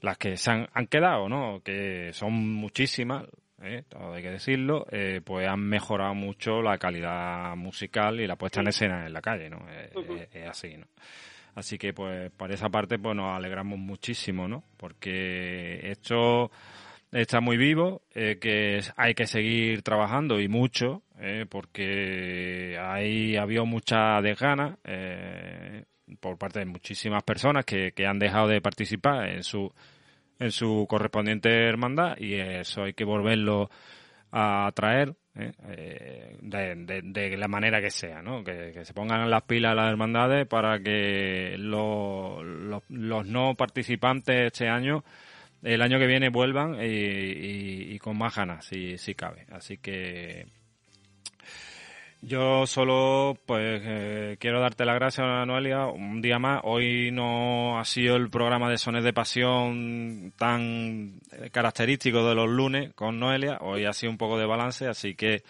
[0.01, 3.25] las que se han, han quedado no que son muchísimas
[3.63, 3.84] ¿eh?
[3.89, 8.61] todo hay que decirlo eh, pues han mejorado mucho la calidad musical y la puesta
[8.61, 10.85] en escena en la calle no es, así no
[11.55, 16.51] así que pues por esa parte pues nos alegramos muchísimo no porque esto
[17.22, 23.64] está muy vivo, eh, que hay que seguir trabajando y mucho, eh, porque ahí había
[23.64, 25.85] mucha desgana eh,
[26.19, 29.72] por parte de muchísimas personas que, que han dejado de participar en su
[30.39, 33.69] en su correspondiente hermandad y eso hay que volverlo
[34.31, 38.44] a traer eh, de, de, la manera que sea, ¿no?
[38.44, 42.44] Que, se pongan las pilas las hermandades para que los,
[42.89, 45.03] los no participantes este año
[45.63, 49.45] el año que viene vuelvan y, con más ganas, si, si cabe.
[49.51, 50.45] Así que
[52.21, 56.61] yo solo pues eh, quiero darte las gracias, Noelia, un día más.
[56.63, 62.49] Hoy no ha sido el programa de Sones de Pasión tan eh, característico de los
[62.49, 63.59] lunes con Noelia.
[63.61, 65.43] Hoy ha sido un poco de balance, así que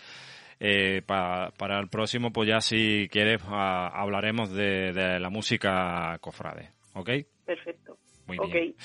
[0.59, 6.71] eh, para el próximo, pues ya si quieres hablaremos de, de la música cofrade.
[6.95, 7.09] ¿Ok?
[7.45, 7.86] Perfecto.
[8.27, 8.75] Muy bien.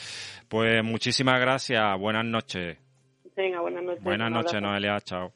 [0.49, 1.99] Pues muchísimas gracias.
[1.99, 2.79] Buenas noches.
[3.37, 4.03] Venga, buenas noches.
[4.03, 5.01] Buenas noches, Noelia.
[5.01, 5.33] Chao.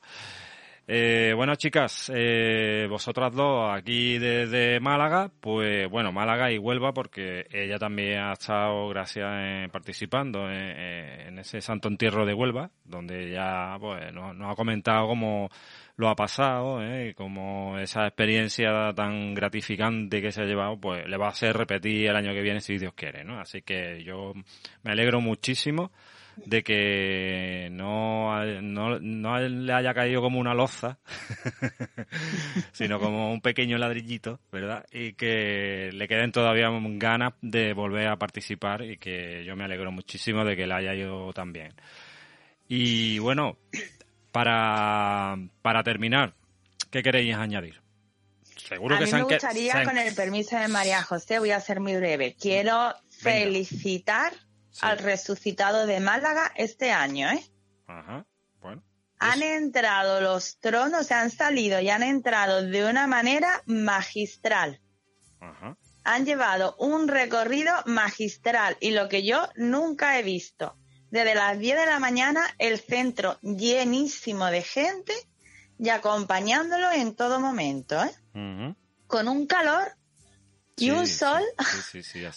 [0.89, 7.45] Eh, bueno, chicas, eh, vosotras dos aquí desde Málaga, pues bueno, Málaga y Huelva, porque
[7.51, 14.13] ella también ha estado, gracias, participando en, ese santo entierro de Huelva, donde ya pues,
[14.13, 15.51] nos, ha comentado cómo
[15.97, 17.15] lo ha pasado, ¿eh?
[17.17, 22.09] como esa experiencia tan gratificante que se ha llevado, pues le va a hacer repetir
[22.09, 23.41] el año que viene si Dios quiere, ¿no?
[23.41, 24.35] Así que yo
[24.83, 25.91] me alegro muchísimo
[26.37, 30.99] de que no, no, no le haya caído como una loza,
[32.73, 34.85] sino como un pequeño ladrillito, ¿verdad?
[34.93, 39.91] Y que le queden todavía ganas de volver a participar y que yo me alegro
[39.91, 41.73] muchísimo de que le haya ido tan bien.
[42.69, 43.57] Y bueno,
[44.37, 46.35] para, para terminar,
[46.91, 47.81] ¿qué queréis añadir?
[48.69, 51.81] Seguro a que mí me gustaría, con el permiso de María José, voy a ser
[51.81, 52.37] muy breve.
[52.39, 54.35] Quiero felicitar
[54.83, 57.43] al resucitado de Málaga este año, ¿eh?
[57.87, 58.27] Ajá,
[58.61, 58.83] bueno.
[59.21, 64.83] Han entrado los tronos, se han salido y han entrado de una manera magistral.
[65.41, 65.79] Ajá.
[66.05, 70.77] Han llevado un recorrido magistral y lo que yo nunca he visto.
[71.11, 75.15] Desde las 10 de la mañana el centro llenísimo de gente
[75.79, 78.75] y acompañándolo en todo momento, ¿eh?
[79.07, 79.97] Con un calor
[80.79, 81.43] y un sol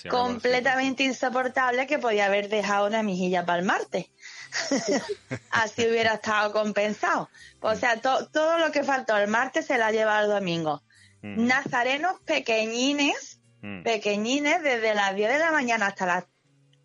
[0.10, 4.08] completamente insoportable que podía haber dejado una mejilla para el martes.
[5.52, 7.30] Así hubiera estado compensado.
[7.60, 10.82] O sea, todo lo que faltó el martes se la ha llevado el domingo.
[11.22, 13.84] Nazarenos pequeñines mm.
[13.84, 16.24] pequeñines, desde las 10 de la mañana hasta las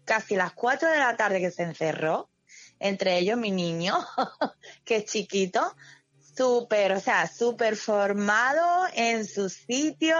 [0.05, 2.31] casi las 4 de la tarde que se encerró,
[2.79, 3.97] entre ellos mi niño,
[4.85, 5.75] que es chiquito,
[6.37, 10.17] súper, o sea, súper formado en su sitio.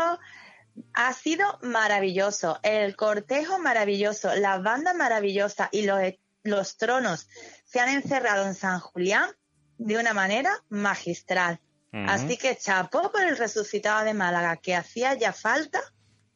[0.93, 6.01] Ha sido maravilloso, el cortejo maravilloso, la banda maravillosa y los,
[6.43, 7.29] los tronos
[7.65, 9.31] se han encerrado en San Julián
[9.79, 11.61] de una manera magistral.
[12.09, 15.81] Así que chapó por el resucitado de Málaga, que hacía ya falta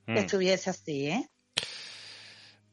[0.06, 0.18] que mm.
[0.18, 1.28] estuviese así, ¿eh?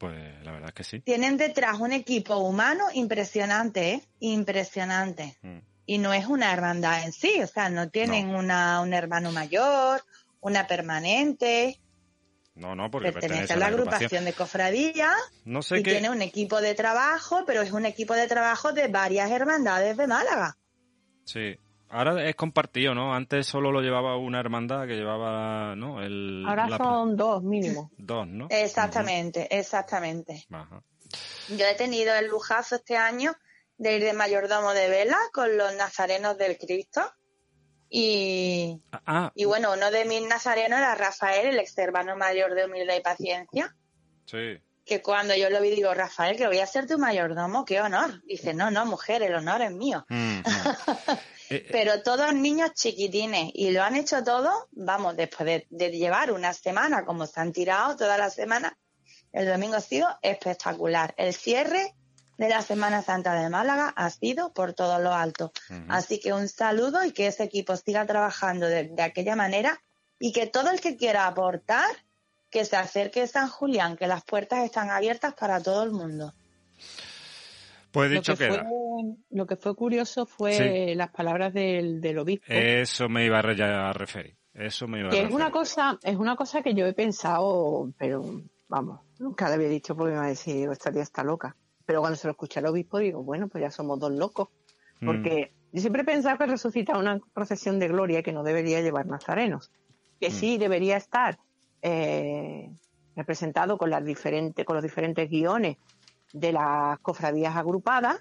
[0.05, 0.99] Pues la verdad es que sí.
[1.01, 4.01] Tienen detrás un equipo humano impresionante, ¿eh?
[4.19, 5.37] Impresionante.
[5.41, 5.57] Mm.
[5.87, 10.03] Y no es una hermandad en sí, o sea, no tienen Una, un hermano mayor,
[10.41, 11.79] una permanente.
[12.53, 14.25] No, no, porque pertenece, a la, agrupación.
[14.25, 15.11] de cofradía
[15.43, 18.87] no sé y tiene un equipo de trabajo, pero es un equipo de trabajo de
[18.87, 20.55] varias hermandades de Málaga.
[21.25, 21.57] Sí,
[21.89, 23.13] Ahora es compartido, ¿no?
[23.13, 26.01] Antes solo lo llevaba una hermandad que llevaba, ¿no?
[26.01, 27.91] El, Ahora son dos mínimo.
[27.97, 28.47] Dos, ¿no?
[28.49, 30.45] Exactamente, exactamente.
[31.49, 33.33] Yo he tenido el lujazo este año
[33.77, 37.01] de ir de mayordomo de vela con los nazarenos del Cristo.
[37.89, 39.31] Y, ah, ah.
[39.35, 43.01] y bueno, uno de mis nazarenos era Rafael, el ex hermano mayor de humildad y
[43.01, 43.75] paciencia.
[44.25, 44.59] Sí.
[44.85, 48.21] Que cuando yo lo vi digo, Rafael, que voy a ser tu mayordomo, qué honor.
[48.25, 50.05] Dice, no, no, mujer, el honor es mío.
[50.09, 50.43] Mm, Eh,
[51.49, 51.67] eh.
[51.71, 57.05] Pero todos niños chiquitines y lo han hecho todo, vamos, después de, llevar una semana
[57.05, 58.77] como se han tirado toda la semana,
[59.31, 61.13] el domingo ha sido espectacular.
[61.17, 61.93] El cierre
[62.37, 65.51] de la Semana Santa de Málaga ha sido por todo lo alto.
[65.89, 69.81] Así que un saludo y que ese equipo siga trabajando de, aquella manera
[70.19, 71.89] y que todo el que quiera aportar,
[72.49, 76.33] que se acerque a San Julián, que las puertas están abiertas para todo el mundo.
[77.95, 78.63] Pues dicho lo que Fue,
[79.29, 82.45] lo que fue curioso fue las palabras del, obispo.
[82.49, 84.35] Eso me iba a referir.
[84.53, 85.29] Eso me iba a referir.
[85.29, 89.69] Es una cosa, es una cosa que yo he pensado, pero vamos, nunca le había
[89.69, 91.55] dicho porque me iba a decir, estaría está loca.
[91.85, 94.49] Pero cuando se lo escuché al obispo digo, bueno, pues ya somos dos locos.
[94.99, 95.05] Mm.
[95.05, 99.05] Porque yo siempre he pensado que resucita una procesión de gloria que no debería llevar
[99.05, 99.71] nazarenos.
[100.19, 100.33] Que mm.
[100.33, 101.39] sí debería estar
[101.81, 102.69] eh,
[103.15, 105.77] representado con las diferentes, con los diferentes guiones
[106.35, 108.17] de las cofradías agrupadas,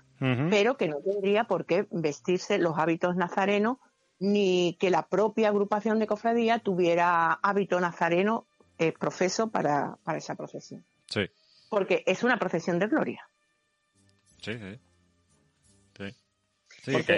[0.49, 3.79] pero que no tendría por qué vestirse los hábitos nazarenos
[4.21, 8.47] ni que la propia agrupación de cofradía tuviera hábito nazareno
[8.79, 10.85] eh, profeso para, esa procesión.
[11.09, 11.29] Sí.
[11.69, 13.29] Porque es una procesión de gloria.
[14.41, 14.81] Sí, sí.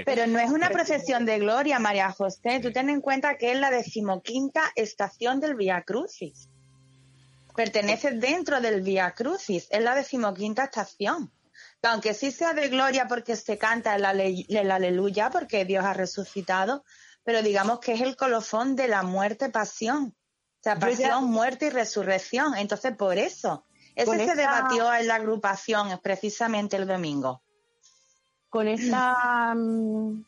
[0.06, 2.60] Pero no es una procesión de gloria, María José.
[2.60, 6.48] Tú ten en cuenta que es la decimoquinta estación del Via Crucis
[7.57, 11.33] pertenece dentro del Via Crucis, es la decimoquinta estación.
[11.83, 14.05] aunque sí sea de gloria porque se canta el,
[14.70, 16.85] aleluya, porque Dios ha resucitado,
[17.24, 20.15] pero digamos que es el colofón de la muerte, pasión.
[20.61, 22.57] O sea, pasión, muerte y resurrección.
[22.57, 23.65] Entonces, por eso,
[23.95, 27.43] eso se debatió en la agrupación precisamente el domingo.
[28.49, 30.23] Con estas mm,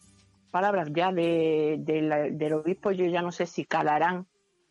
[0.52, 4.28] palabras ya de, del obispo, yo ya no sé si calarán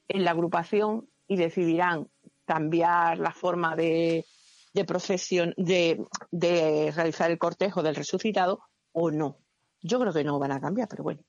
[0.08, 2.10] en la agrupación y decidirán
[2.48, 4.26] cambiar la forma de,
[4.74, 8.62] de procesión, de, de realizar el cortejo del resucitado
[8.94, 9.38] o no.
[9.82, 11.22] Yo creo que no van a cambiar, pero bueno.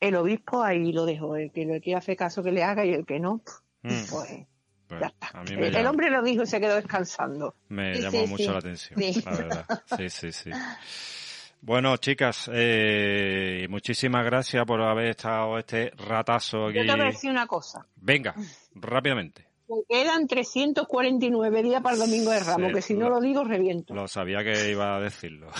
[0.00, 2.94] El obispo ahí lo dejó, el que le quiera hacer caso que le haga y
[2.94, 3.42] el que no,
[3.82, 3.88] mm.
[3.88, 4.46] pues,
[4.86, 5.42] pues, ya está.
[5.52, 7.56] El, hombre lo dijo y se quedó descansando.
[7.68, 9.66] Me llamó mucho la atención, la verdad.
[9.96, 10.50] Sí, sí, sí.
[11.60, 16.78] Bueno, chicas, eh, muchísimas gracias por haber estado este ratazo aquí.
[16.78, 17.84] Yo te voy a decir una cosa.
[17.96, 18.36] Venga,
[18.76, 19.47] rápidamente
[19.88, 23.94] quedan 349 días para el Domingo de Ramos, que si no lo digo, reviento.
[23.94, 25.50] Lo sabía que iba a decirlo.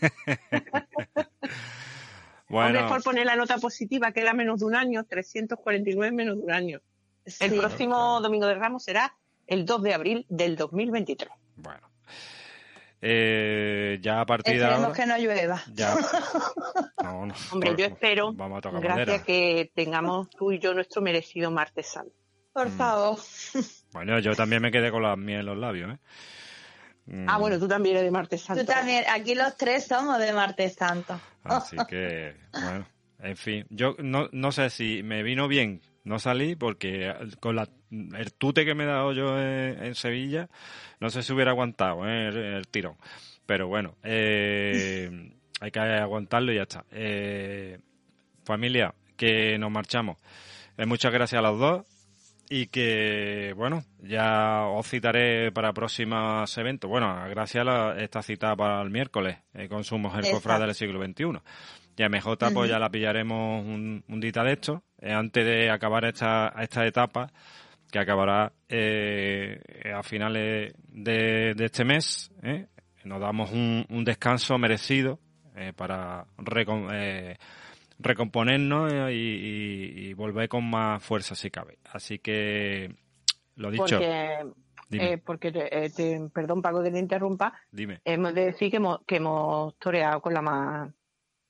[2.48, 2.88] bueno.
[2.88, 6.80] por poner la nota positiva, queda menos de un año, 349 menos de un año.
[7.38, 9.14] El próximo Domingo de Ramos será
[9.46, 11.30] el 2 de abril del 2023.
[11.56, 11.90] Bueno.
[13.02, 14.92] Eh, ya a partir de ahora...
[14.92, 15.62] que no llueva.
[15.72, 15.96] Ya.
[17.52, 22.19] Hombre, yo espero, gracias que tengamos tú y yo nuestro merecido martes santo.
[22.52, 22.76] Por mm.
[22.76, 23.18] favor.
[23.92, 27.24] Bueno, yo también me quedé con las miel en los labios, ¿eh?
[27.26, 28.64] Ah, bueno, tú también eres de Martes Santo.
[28.64, 31.20] Tú también, aquí los tres somos de Martes Santo.
[31.42, 32.86] Así que, bueno,
[33.18, 37.68] en fin, yo no, no sé si me vino bien no salí porque con la,
[37.90, 40.48] el tute que me he dado yo en, Sevilla,
[40.98, 42.28] no sé si hubiera aguantado ¿eh?
[42.56, 42.96] el, tirón.
[43.46, 46.84] Pero bueno, eh, hay que aguantarlo y ya está.
[46.90, 47.78] Eh,
[48.44, 50.18] familia, que nos marchamos.
[50.86, 51.86] muchas gracias a los dos
[52.50, 56.90] y que, bueno, ya os citaré para próximos eventos.
[56.90, 61.02] Bueno, gracias a esta cita para el miércoles eh, con su mujer cofrada del siglo
[61.02, 61.40] XXI.
[61.96, 66.04] Y a MJ pues ya la pillaremos un, dita de esto, eh, antes de acabar
[66.04, 67.30] esta, esta etapa
[67.90, 69.60] que acabará eh,
[69.94, 72.32] a finales de, este mes.
[72.42, 72.66] ¿eh?
[73.04, 75.18] Nos damos un, descanso merecido
[75.56, 76.26] eh, para
[78.00, 81.78] recomponernos y, volver con más fuerza si cabe.
[81.92, 82.94] Así que,
[83.56, 84.00] lo dicho.
[85.24, 85.52] Porque,
[86.32, 87.52] perdón, Paco, que te interrumpa.
[87.70, 88.00] Dime.
[88.04, 90.90] Hemos de decir que hemos, que hemos toreado con la más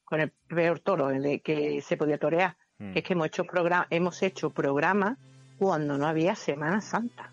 [0.04, 1.08] con el peor toro
[1.44, 2.56] que se podía torear.
[2.80, 2.96] Mm.
[2.96, 5.18] es que hemos hecho programa, hemos hecho programas
[5.58, 7.30] cuando no había Semana Santa.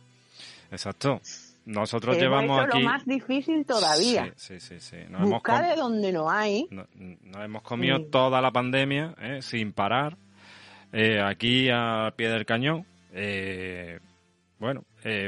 [0.70, 1.22] Exacto.
[1.68, 2.80] Nosotros llevamos hecho aquí...
[2.80, 4.32] lo más difícil todavía.
[4.38, 4.96] Sí, sí, sí.
[5.20, 6.66] Buscar de donde no hay.
[6.72, 6.88] Nos,
[7.44, 9.42] hemos comido toda la pandemia ¿eh?
[9.42, 10.18] sin parar.
[10.94, 12.86] Eh, aquí al pie del cañón.
[13.12, 14.00] Eh,
[14.60, 14.86] bueno,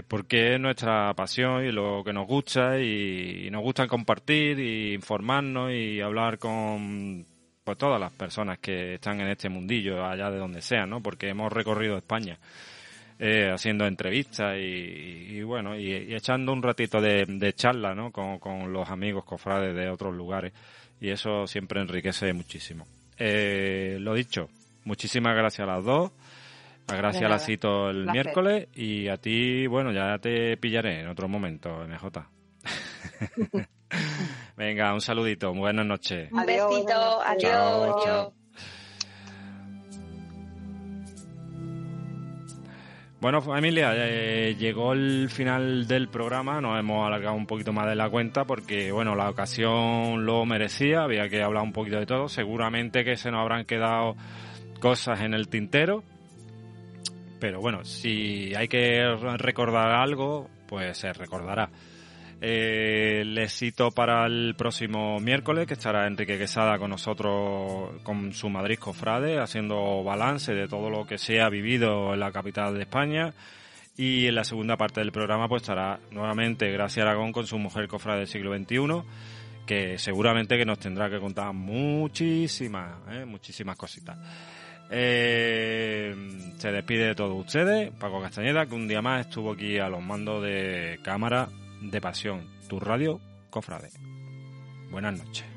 [0.08, 4.94] porque es nuestra pasión y lo que nos gusta y, y nos gusta compartir y
[4.94, 7.26] informarnos y hablar con
[7.66, 11.02] pues todas las personas que están en este mundillo, allá de donde sea, ¿no?
[11.02, 12.40] Porque hemos recorrido España
[13.20, 18.12] eh, haciendo entrevistas y, bueno, y, echando un ratito de, charla, ¿no?
[18.12, 20.54] Con, los amigos cofrades de otros lugares
[21.02, 22.88] y eso siempre enriquece muchísimo.
[23.18, 24.50] Eh, lo dicho,
[24.86, 26.12] muchísimas gracias a las dos.
[26.88, 31.28] Gracias a la cito el miércoles y a ti, bueno, ya te pillaré en otro
[31.28, 32.28] momento, MJ.
[34.58, 36.32] Venga, un saludito, buenas noches.
[36.32, 38.34] Un besito, adiós.
[43.22, 47.96] Bueno, familia, eh, llegó el final del programa, nos hemos alargado un poquito más de
[47.96, 52.30] la cuenta porque, bueno, la ocasión lo merecía, había que hablar un poquito de todo,
[52.30, 54.16] seguramente que se nos habrán quedado
[54.80, 56.02] cosas en el tintero,
[57.42, 59.04] pero bueno, si hay que
[59.38, 61.70] recordar algo, pues se recordará.
[62.42, 68.50] Eh, les cito para el próximo miércoles que estará Enrique Quesada con nosotros con su
[68.50, 72.84] Madrid Cofrade haciendo balance de todo lo que se ha vivido en la capital de
[72.84, 73.34] España
[73.98, 77.90] y en la segunda parte del programa pues estará nuevamente Gracia Aragón con su mujer
[77.90, 79.04] Cofrade del siglo XXI
[79.66, 83.26] que seguramente que nos tendrá que contar muchísimas, ¿eh?
[83.26, 84.18] muchísimas cositas.
[84.90, 86.16] Eh,
[86.58, 90.02] se despide de todos ustedes, Paco Castañeda, que un día más estuvo aquí a los
[90.02, 91.50] mandos de cámara
[91.82, 93.20] de Pasión, tu radio,
[93.50, 93.90] Cofrade.
[94.92, 95.49] Buenas noches.